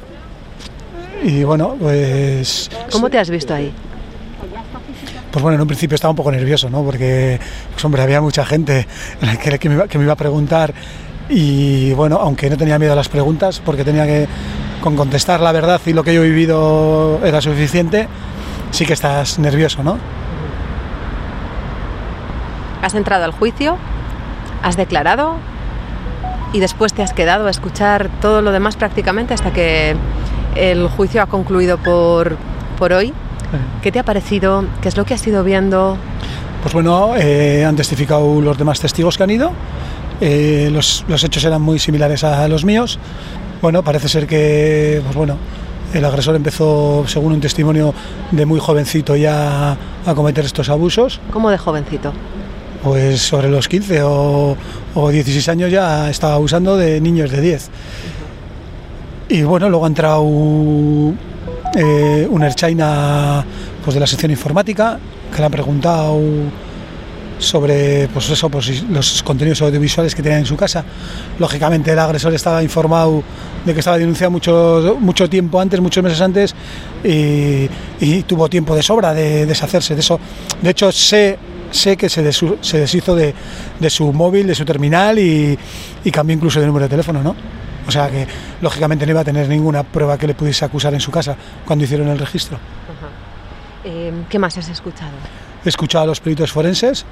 [1.23, 3.71] Y bueno, pues, ¿Cómo te has visto ahí?
[5.31, 6.83] Pues bueno, en un principio estaba un poco nervioso, ¿no?
[6.83, 7.39] Porque,
[7.71, 8.87] pues hombre, había mucha gente
[9.59, 10.73] que, me, que me iba a preguntar
[11.29, 14.27] y bueno, aunque no tenía miedo a las preguntas, porque tenía que,
[14.81, 18.07] con contestar la verdad y lo que yo he vivido era suficiente,
[18.71, 19.97] sí que estás nervioso, ¿no?
[22.81, 23.77] Has entrado al juicio,
[24.63, 25.35] has declarado
[26.51, 29.95] y después te has quedado a escuchar todo lo demás prácticamente hasta que
[30.55, 32.37] el juicio ha concluido por,
[32.77, 33.13] por hoy.
[33.81, 34.65] ¿Qué te ha parecido?
[34.81, 35.97] ¿Qué es lo que has ido viendo?
[36.61, 39.51] Pues bueno, eh, han testificado los demás testigos que han ido.
[40.19, 42.99] Eh, los, los hechos eran muy similares a los míos.
[43.61, 45.37] Bueno, parece ser que, pues bueno,
[45.93, 47.93] el agresor empezó, según un testimonio
[48.31, 51.19] de muy jovencito, ya a cometer estos abusos.
[51.31, 52.13] ¿Cómo de jovencito?
[52.83, 54.55] Pues sobre los 15 o,
[54.95, 57.69] o 16 años ya estaba abusando de niños de 10.
[59.29, 60.21] Y bueno, luego ha entrado
[61.75, 63.45] eh, un Erchaina
[63.83, 64.99] pues de la sección informática
[65.31, 66.19] que le han preguntado
[67.41, 70.85] sobre pues eso, pues, los contenidos audiovisuales que tenía en su casa.
[71.39, 73.23] Lógicamente el agresor estaba informado
[73.65, 76.55] de que estaba denunciado mucho, mucho tiempo antes, muchos meses antes,
[77.03, 77.67] y,
[78.23, 80.19] tuvo tiempo de sobra de deshacerse de eso.
[80.61, 81.37] De hecho, sé,
[81.71, 83.33] sé que se deshizo de,
[83.79, 85.57] de su móvil, de su terminal y,
[86.03, 87.35] y cambió incluso de número de teléfono, ¿no?
[87.87, 88.27] O sea que
[88.61, 91.83] lógicamente no iba a tener ninguna prueba que le pudiese acusar en su casa cuando
[91.85, 92.57] hicieron el registro.
[93.83, 95.11] Eh, ¿Qué más has escuchado?
[95.65, 97.05] He escuchado a los peritos forenses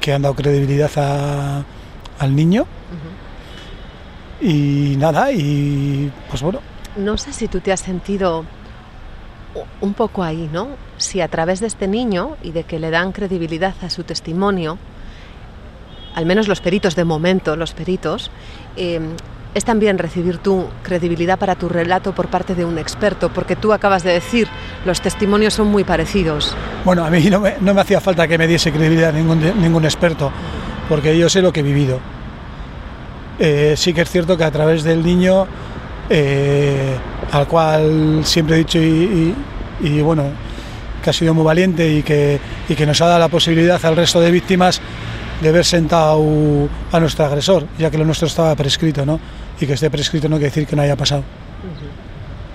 [0.00, 1.64] que han dado credibilidad a-
[2.18, 2.66] al niño
[4.40, 6.60] y nada, y pues bueno,
[6.96, 8.44] No sé si tú te has sentido
[9.80, 10.68] un poco ahí, ¿no?
[10.98, 14.76] Si a través de este niño y de que le dan credibilidad a su testimonio,
[16.14, 18.30] al menos los peritos de momento, los peritos,
[18.76, 19.00] eh,
[19.54, 23.72] es también recibir tu credibilidad para tu relato por parte de un experto, porque tú
[23.72, 24.48] acabas de decir,
[24.86, 26.56] los testimonios son muy parecidos.
[26.84, 30.30] bueno, a mí no me, hacía falta que me diese credibilidad ningún, ningún experto,
[30.88, 32.00] porque yo sé lo que he vivido.
[33.38, 35.46] Eh, sí que es cierto que a través del niño,
[36.08, 36.96] eh,
[37.32, 39.34] al cual siempre he dicho y-
[39.80, 40.24] y, bueno,
[41.02, 42.38] que ha sido muy valiente y que,
[42.68, 44.80] y que nos ha dado la posibilidad al resto de víctimas
[45.40, 46.22] de ver sentado
[46.92, 49.18] a nuestro agresor, ya que lo nuestro estaba prescrito, ¿no?
[49.62, 51.22] Y que esté prescrito no quiere decir que no haya pasado.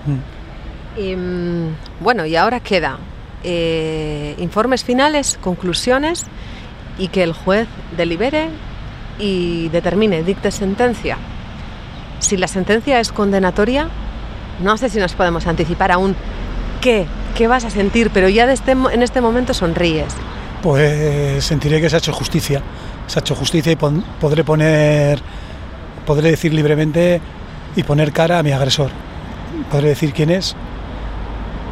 [0.06, 1.00] Mm.
[1.00, 2.98] Y, mm, bueno, y ahora queda
[3.44, 6.26] eh, informes finales, conclusiones
[6.98, 8.48] y que el juez delibere
[9.18, 11.16] y determine, dicte sentencia.
[12.18, 13.88] Si la sentencia es condenatoria,
[14.62, 16.14] no sé si nos podemos anticipar aún
[16.82, 17.06] qué,
[17.36, 20.12] qué vas a sentir, pero ya este en este momento sonríes.
[20.62, 22.60] Pues sentiré que se ha hecho justicia.
[23.06, 25.20] Se ha hecho justicia y pon- podré poner,
[26.08, 27.20] podré decir libremente
[27.76, 28.90] y poner cara a mi agresor.
[29.70, 30.56] Podré decir quién es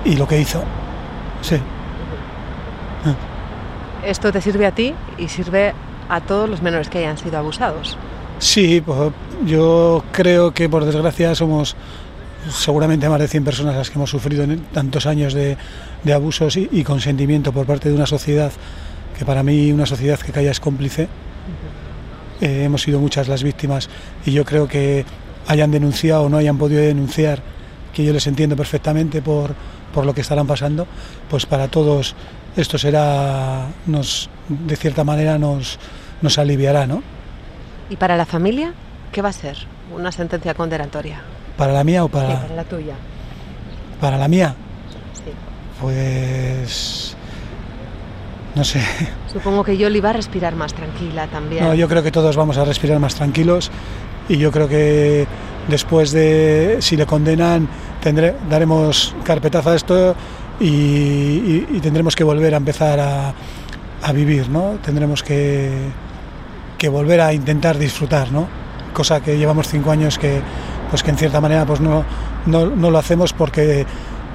[0.04, 0.62] y lo que hizo.
[1.40, 1.56] Sí.
[4.04, 5.72] Esto te sirve a ti y sirve
[6.10, 7.96] a todos los menores que hayan sido abusados.
[8.38, 9.10] Sí, pues,
[9.46, 11.74] yo creo que por desgracia somos
[12.50, 15.56] seguramente más de 100 personas las que hemos sufrido en tantos años de,
[16.04, 18.52] de abusos y, y consentimiento por parte de una sociedad
[19.18, 21.08] que para mí una sociedad que calla es cómplice.
[22.40, 23.88] Eh, hemos sido muchas las víctimas
[24.24, 25.04] y yo creo que
[25.46, 27.40] hayan denunciado o no hayan podido denunciar,
[27.94, 29.54] que yo les entiendo perfectamente por,
[29.94, 30.86] por lo que estarán pasando,
[31.30, 32.14] pues para todos
[32.56, 35.78] esto será, nos, de cierta manera nos,
[36.22, 37.02] nos aliviará, ¿no?
[37.90, 38.72] ¿Y para la familia?
[39.12, 39.56] ¿Qué va a ser?
[39.94, 41.20] Una sentencia condenatoria.
[41.56, 42.94] ¿Para la mía o Sí, para, para la tuya.
[44.00, 44.54] para la mía?
[45.14, 45.30] Sí.
[45.80, 47.05] Pues
[48.56, 48.80] no sé.
[49.32, 51.62] Supongo que Yoli va a respirar más tranquila también.
[51.62, 53.70] No, yo creo que todos vamos a respirar más tranquilos
[54.28, 55.26] y yo creo que
[55.68, 57.68] después de si le condenan
[58.02, 60.14] tendré, daremos carpetazo a esto
[60.58, 63.34] y, y- y tendremos que volver a empezar a,
[64.02, 64.78] a vivir, ¿no?
[64.82, 65.70] Tendremos que,
[66.78, 68.48] que volver a intentar disfrutar, ¿no?
[68.94, 70.40] Cosa que llevamos cinco años que,
[70.88, 72.04] pues que en cierta manera pues no,
[72.46, 73.80] no, no lo hacemos porque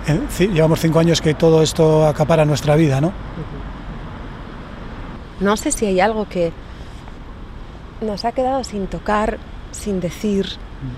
[0.08, 3.12] eh, llevamos cinco años que todo esto acapara nuestra vida, ¿no?
[5.42, 6.54] No sé si hay algo que
[8.02, 9.38] nos ha quedado sin tocar,
[9.72, 10.48] sin decir,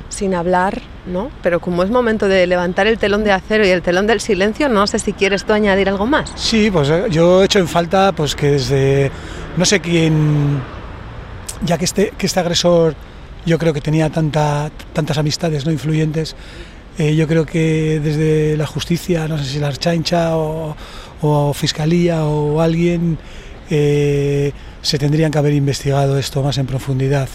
[0.10, 1.30] sin hablar, ¿no?
[1.42, 4.70] Pero como es momento de levantar el telón de acero y el telón del silencio,
[4.70, 6.32] no sé si quieres tú añadir algo más.
[6.36, 9.12] Sí, pues eh, yo he hecho en falta pues que desde
[9.58, 10.62] no sé quién,
[11.66, 12.96] ya que este, que este agresor
[13.46, 16.36] yo creo que tenía tanta, tantas amistades no influyentes,
[16.98, 20.76] eh, yo creo que desde la justicia, no sé si la Archancha o,
[21.22, 23.18] o Fiscalía o alguien,
[23.76, 24.52] eh,
[24.84, 27.28] se tendrían que haber investigado esto más en profundidad,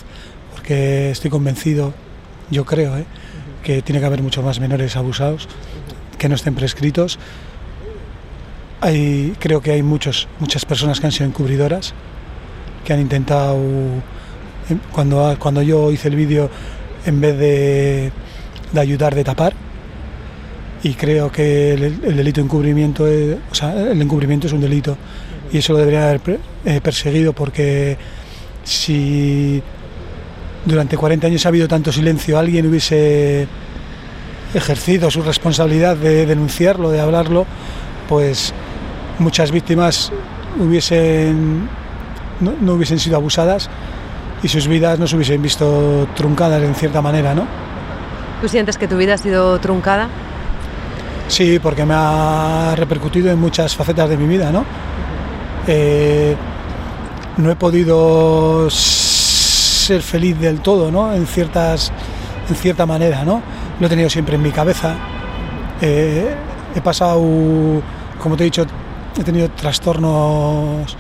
[0.55, 1.93] porque estoy convencido,
[2.49, 3.05] yo creo, eh,
[3.65, 5.49] que tiene que haber muchos más menores abusados
[6.17, 7.19] que no estén prescritos.
[8.81, 11.93] Hay, creo que hay muchos, muchas personas que han sido encubridoras,
[12.85, 13.57] que han intentado,
[14.71, 16.49] em, cuando, cuando yo hice el vídeo,
[17.05, 18.13] en vez de,
[18.73, 19.55] de ayudar, de tapar.
[20.85, 24.61] Y creo que el, el delito de encubrimiento, es- o sea, el encubrimiento es un
[24.61, 24.97] delito
[25.53, 27.97] y eso lo deberían haber eh, perseguido porque
[28.65, 29.63] si
[30.65, 33.47] durante 40 años ha habido tanto silencio, alguien hubiese
[34.55, 37.47] ejercido su responsabilidad de denunciarlo, de hablarlo,
[38.09, 38.53] pues
[39.19, 40.13] muchas víctimas
[40.59, 41.69] hubiesen,
[42.41, 43.69] no, no hubiesen sido abusadas
[44.43, 47.47] y sus vidas no se hubiesen visto truncadas en cierta manera, ¿no?
[48.41, 50.09] ¿Tú sientes que tu vida ha sido truncada?
[51.27, 54.65] Sí, porque me ha repercutido en muchas facetas de mi vida, ¿no?
[55.69, 56.35] Eh,
[57.37, 61.15] no he podido ser feliz del todo, ¿no?
[61.15, 61.93] En ciertas,
[62.49, 63.43] en cierta manera, ¿no?
[63.79, 64.97] Lo he tenido siempre en mi cabeza.
[65.81, 66.35] Eh,
[66.75, 67.21] he pasado,
[68.21, 68.67] como te he dicho,
[69.17, 70.97] he tenido trastornos,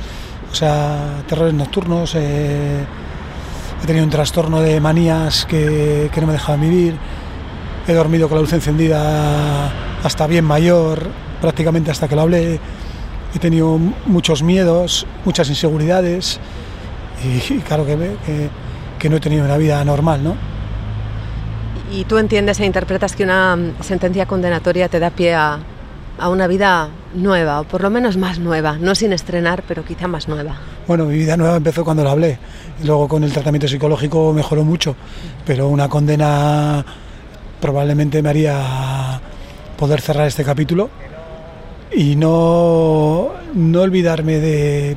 [0.52, 2.14] o sea, terrores nocturnos.
[2.14, 2.84] eh,
[3.82, 6.96] he tenido un trastorno de manías que, no me dejaban vivir.
[7.86, 9.70] He dormido con la luz encendida
[10.02, 11.08] hasta bien mayor,
[11.40, 12.60] prácticamente hasta que lo hablé.
[13.34, 16.40] He tenido muchos miedos, muchas inseguridades
[17.24, 18.48] y, y claro que, que,
[18.98, 20.36] que no he tenido una vida normal, ¿no?
[21.92, 25.58] ¿Y tú entiendes e interpretas que una sentencia condenatoria te da pie a,
[26.18, 30.06] a una vida nueva, o por lo menos más nueva, no sin estrenar, pero quizá
[30.06, 30.56] más nueva?
[30.86, 32.38] Bueno, mi vida nueva empezó cuando lo hablé.
[32.82, 34.96] Y luego con el tratamiento psicológico mejoró mucho,
[35.46, 36.84] pero una condena
[37.60, 39.20] probablemente me haría
[39.76, 40.90] poder cerrar este capítulo
[41.94, 44.96] y no, no olvidarme de,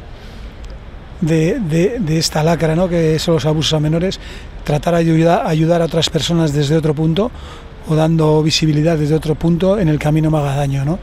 [1.22, 2.88] de, de- de esta lacra, ¿no?
[2.90, 4.20] que son los abusos a menores,
[4.64, 7.32] tratar de ayudar, ayudar a otras personas desde otro punto
[7.88, 11.00] o dando visibilidad desde otro punto en el camino me haga daño, ¿no?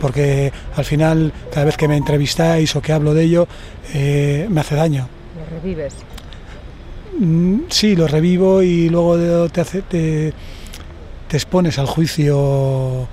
[0.00, 3.46] Porque al final, cada vez que me entrevistáis o que hablo de ello,
[3.92, 5.06] eh, me hace daño.
[5.38, 5.94] Lo revives.
[7.18, 10.32] Mm, Sí, lo revivo y luego te, hace, te,
[11.28, 13.06] te expones al juicio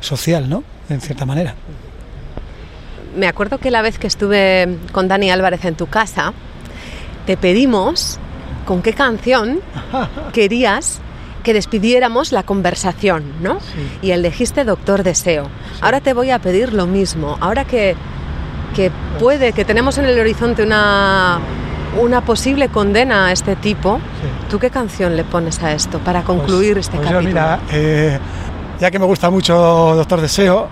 [0.00, 0.62] social, ¿no?
[0.88, 1.54] En cierta manera.
[3.16, 6.32] Me acuerdo que la vez que estuve con Dani Álvarez en tu casa,
[7.26, 8.18] te pedimos
[8.66, 9.60] con qué canción
[10.32, 11.00] querías
[11.42, 13.58] que despidiéramos la conversación, ¿no?
[14.02, 15.48] Y elegiste Doctor Deseo.
[15.80, 17.38] Ahora te voy a pedir lo mismo.
[17.40, 17.94] Ahora que,
[18.76, 21.38] que puede, que tenemos en el horizonte una,
[22.02, 23.98] una posible condena a este tipo,
[24.50, 27.40] ¿tú qué canción le pones a esto para concluir Pues- este pues yo, capítulo?
[27.40, 28.18] mira, eh,
[28.80, 29.54] ya que me gusta mucho
[29.96, 30.68] Doctor Deseo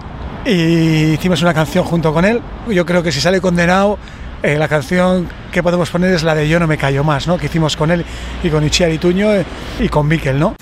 [0.46, 3.98] y hicimos una canción junto con él, yo creo que si sale condenado,
[4.42, 7.36] eh, la canción que podemos poner es la de Yo no me callo más, ¿no?
[7.36, 8.04] Que hicimos con él
[8.42, 9.44] y con Ichiar Ituño eh,
[9.80, 10.54] y con Miquel, ¿no?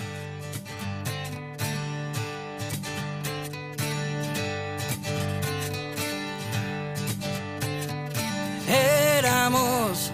[8.68, 10.12] Éramos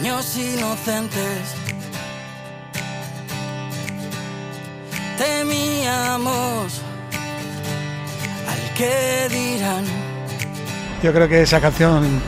[0.00, 1.56] niños inocentes.
[5.18, 6.82] Temíamos
[9.28, 9.84] dirán.
[11.02, 12.20] Yo creo que esa canción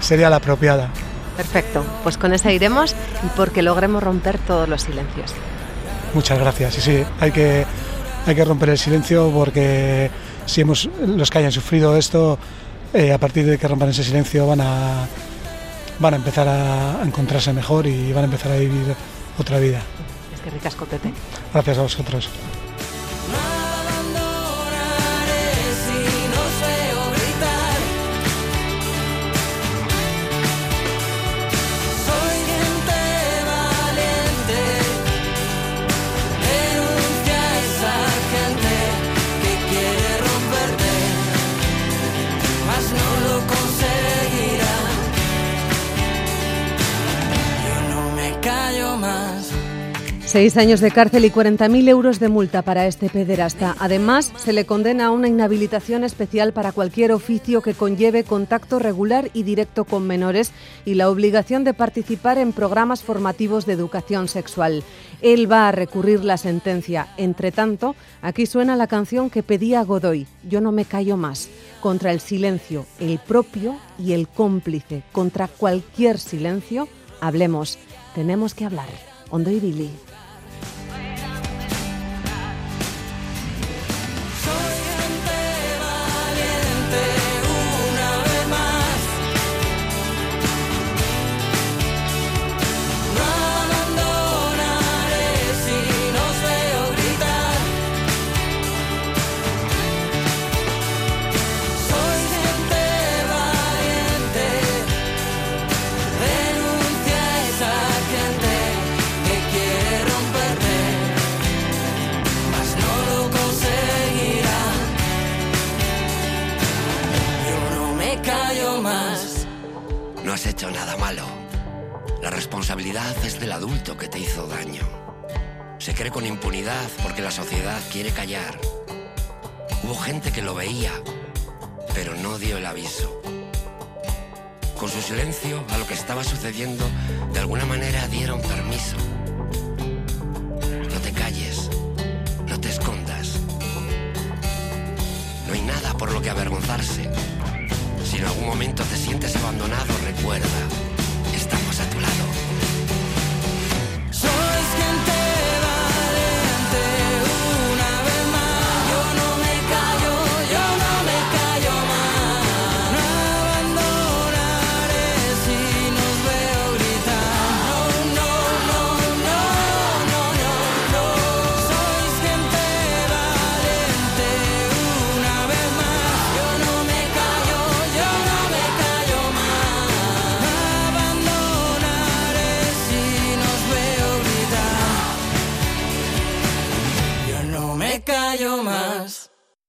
[0.00, 0.90] sería la apropiada.
[1.36, 2.94] Perfecto, pues con esa iremos
[3.24, 5.32] y porque logremos romper todos los silencios.
[6.14, 6.78] Muchas gracias.
[6.78, 7.64] Y sí, hay que,
[8.26, 10.10] hay que romper el silencio porque
[10.46, 12.38] si hemos, los que hayan sufrido esto,
[12.92, 15.06] eh, a partir de que rompan ese silencio van a,
[15.98, 18.94] van a empezar a, a encontrarse mejor y van a empezar a vivir
[19.38, 19.80] otra vida.
[20.34, 21.12] Es que ricasco, Pepe.
[21.52, 22.28] Gracias a vosotros.
[50.30, 53.74] Seis años de cárcel y 40.000 euros de multa para este pederasta.
[53.80, 59.28] Además, se le condena a una inhabilitación especial para cualquier oficio que conlleve contacto regular
[59.34, 60.52] y directo con menores
[60.84, 64.84] y la obligación de participar en programas formativos de educación sexual.
[65.20, 67.08] Él va a recurrir la sentencia.
[67.16, 71.48] Entre tanto, aquí suena la canción que pedía Godoy, Yo no me callo más,
[71.80, 75.02] contra el silencio, el propio y el cómplice.
[75.10, 76.86] Contra cualquier silencio,
[77.20, 77.80] hablemos.
[78.14, 78.86] Tenemos que hablar.
[79.28, 79.90] Hondo y Billy.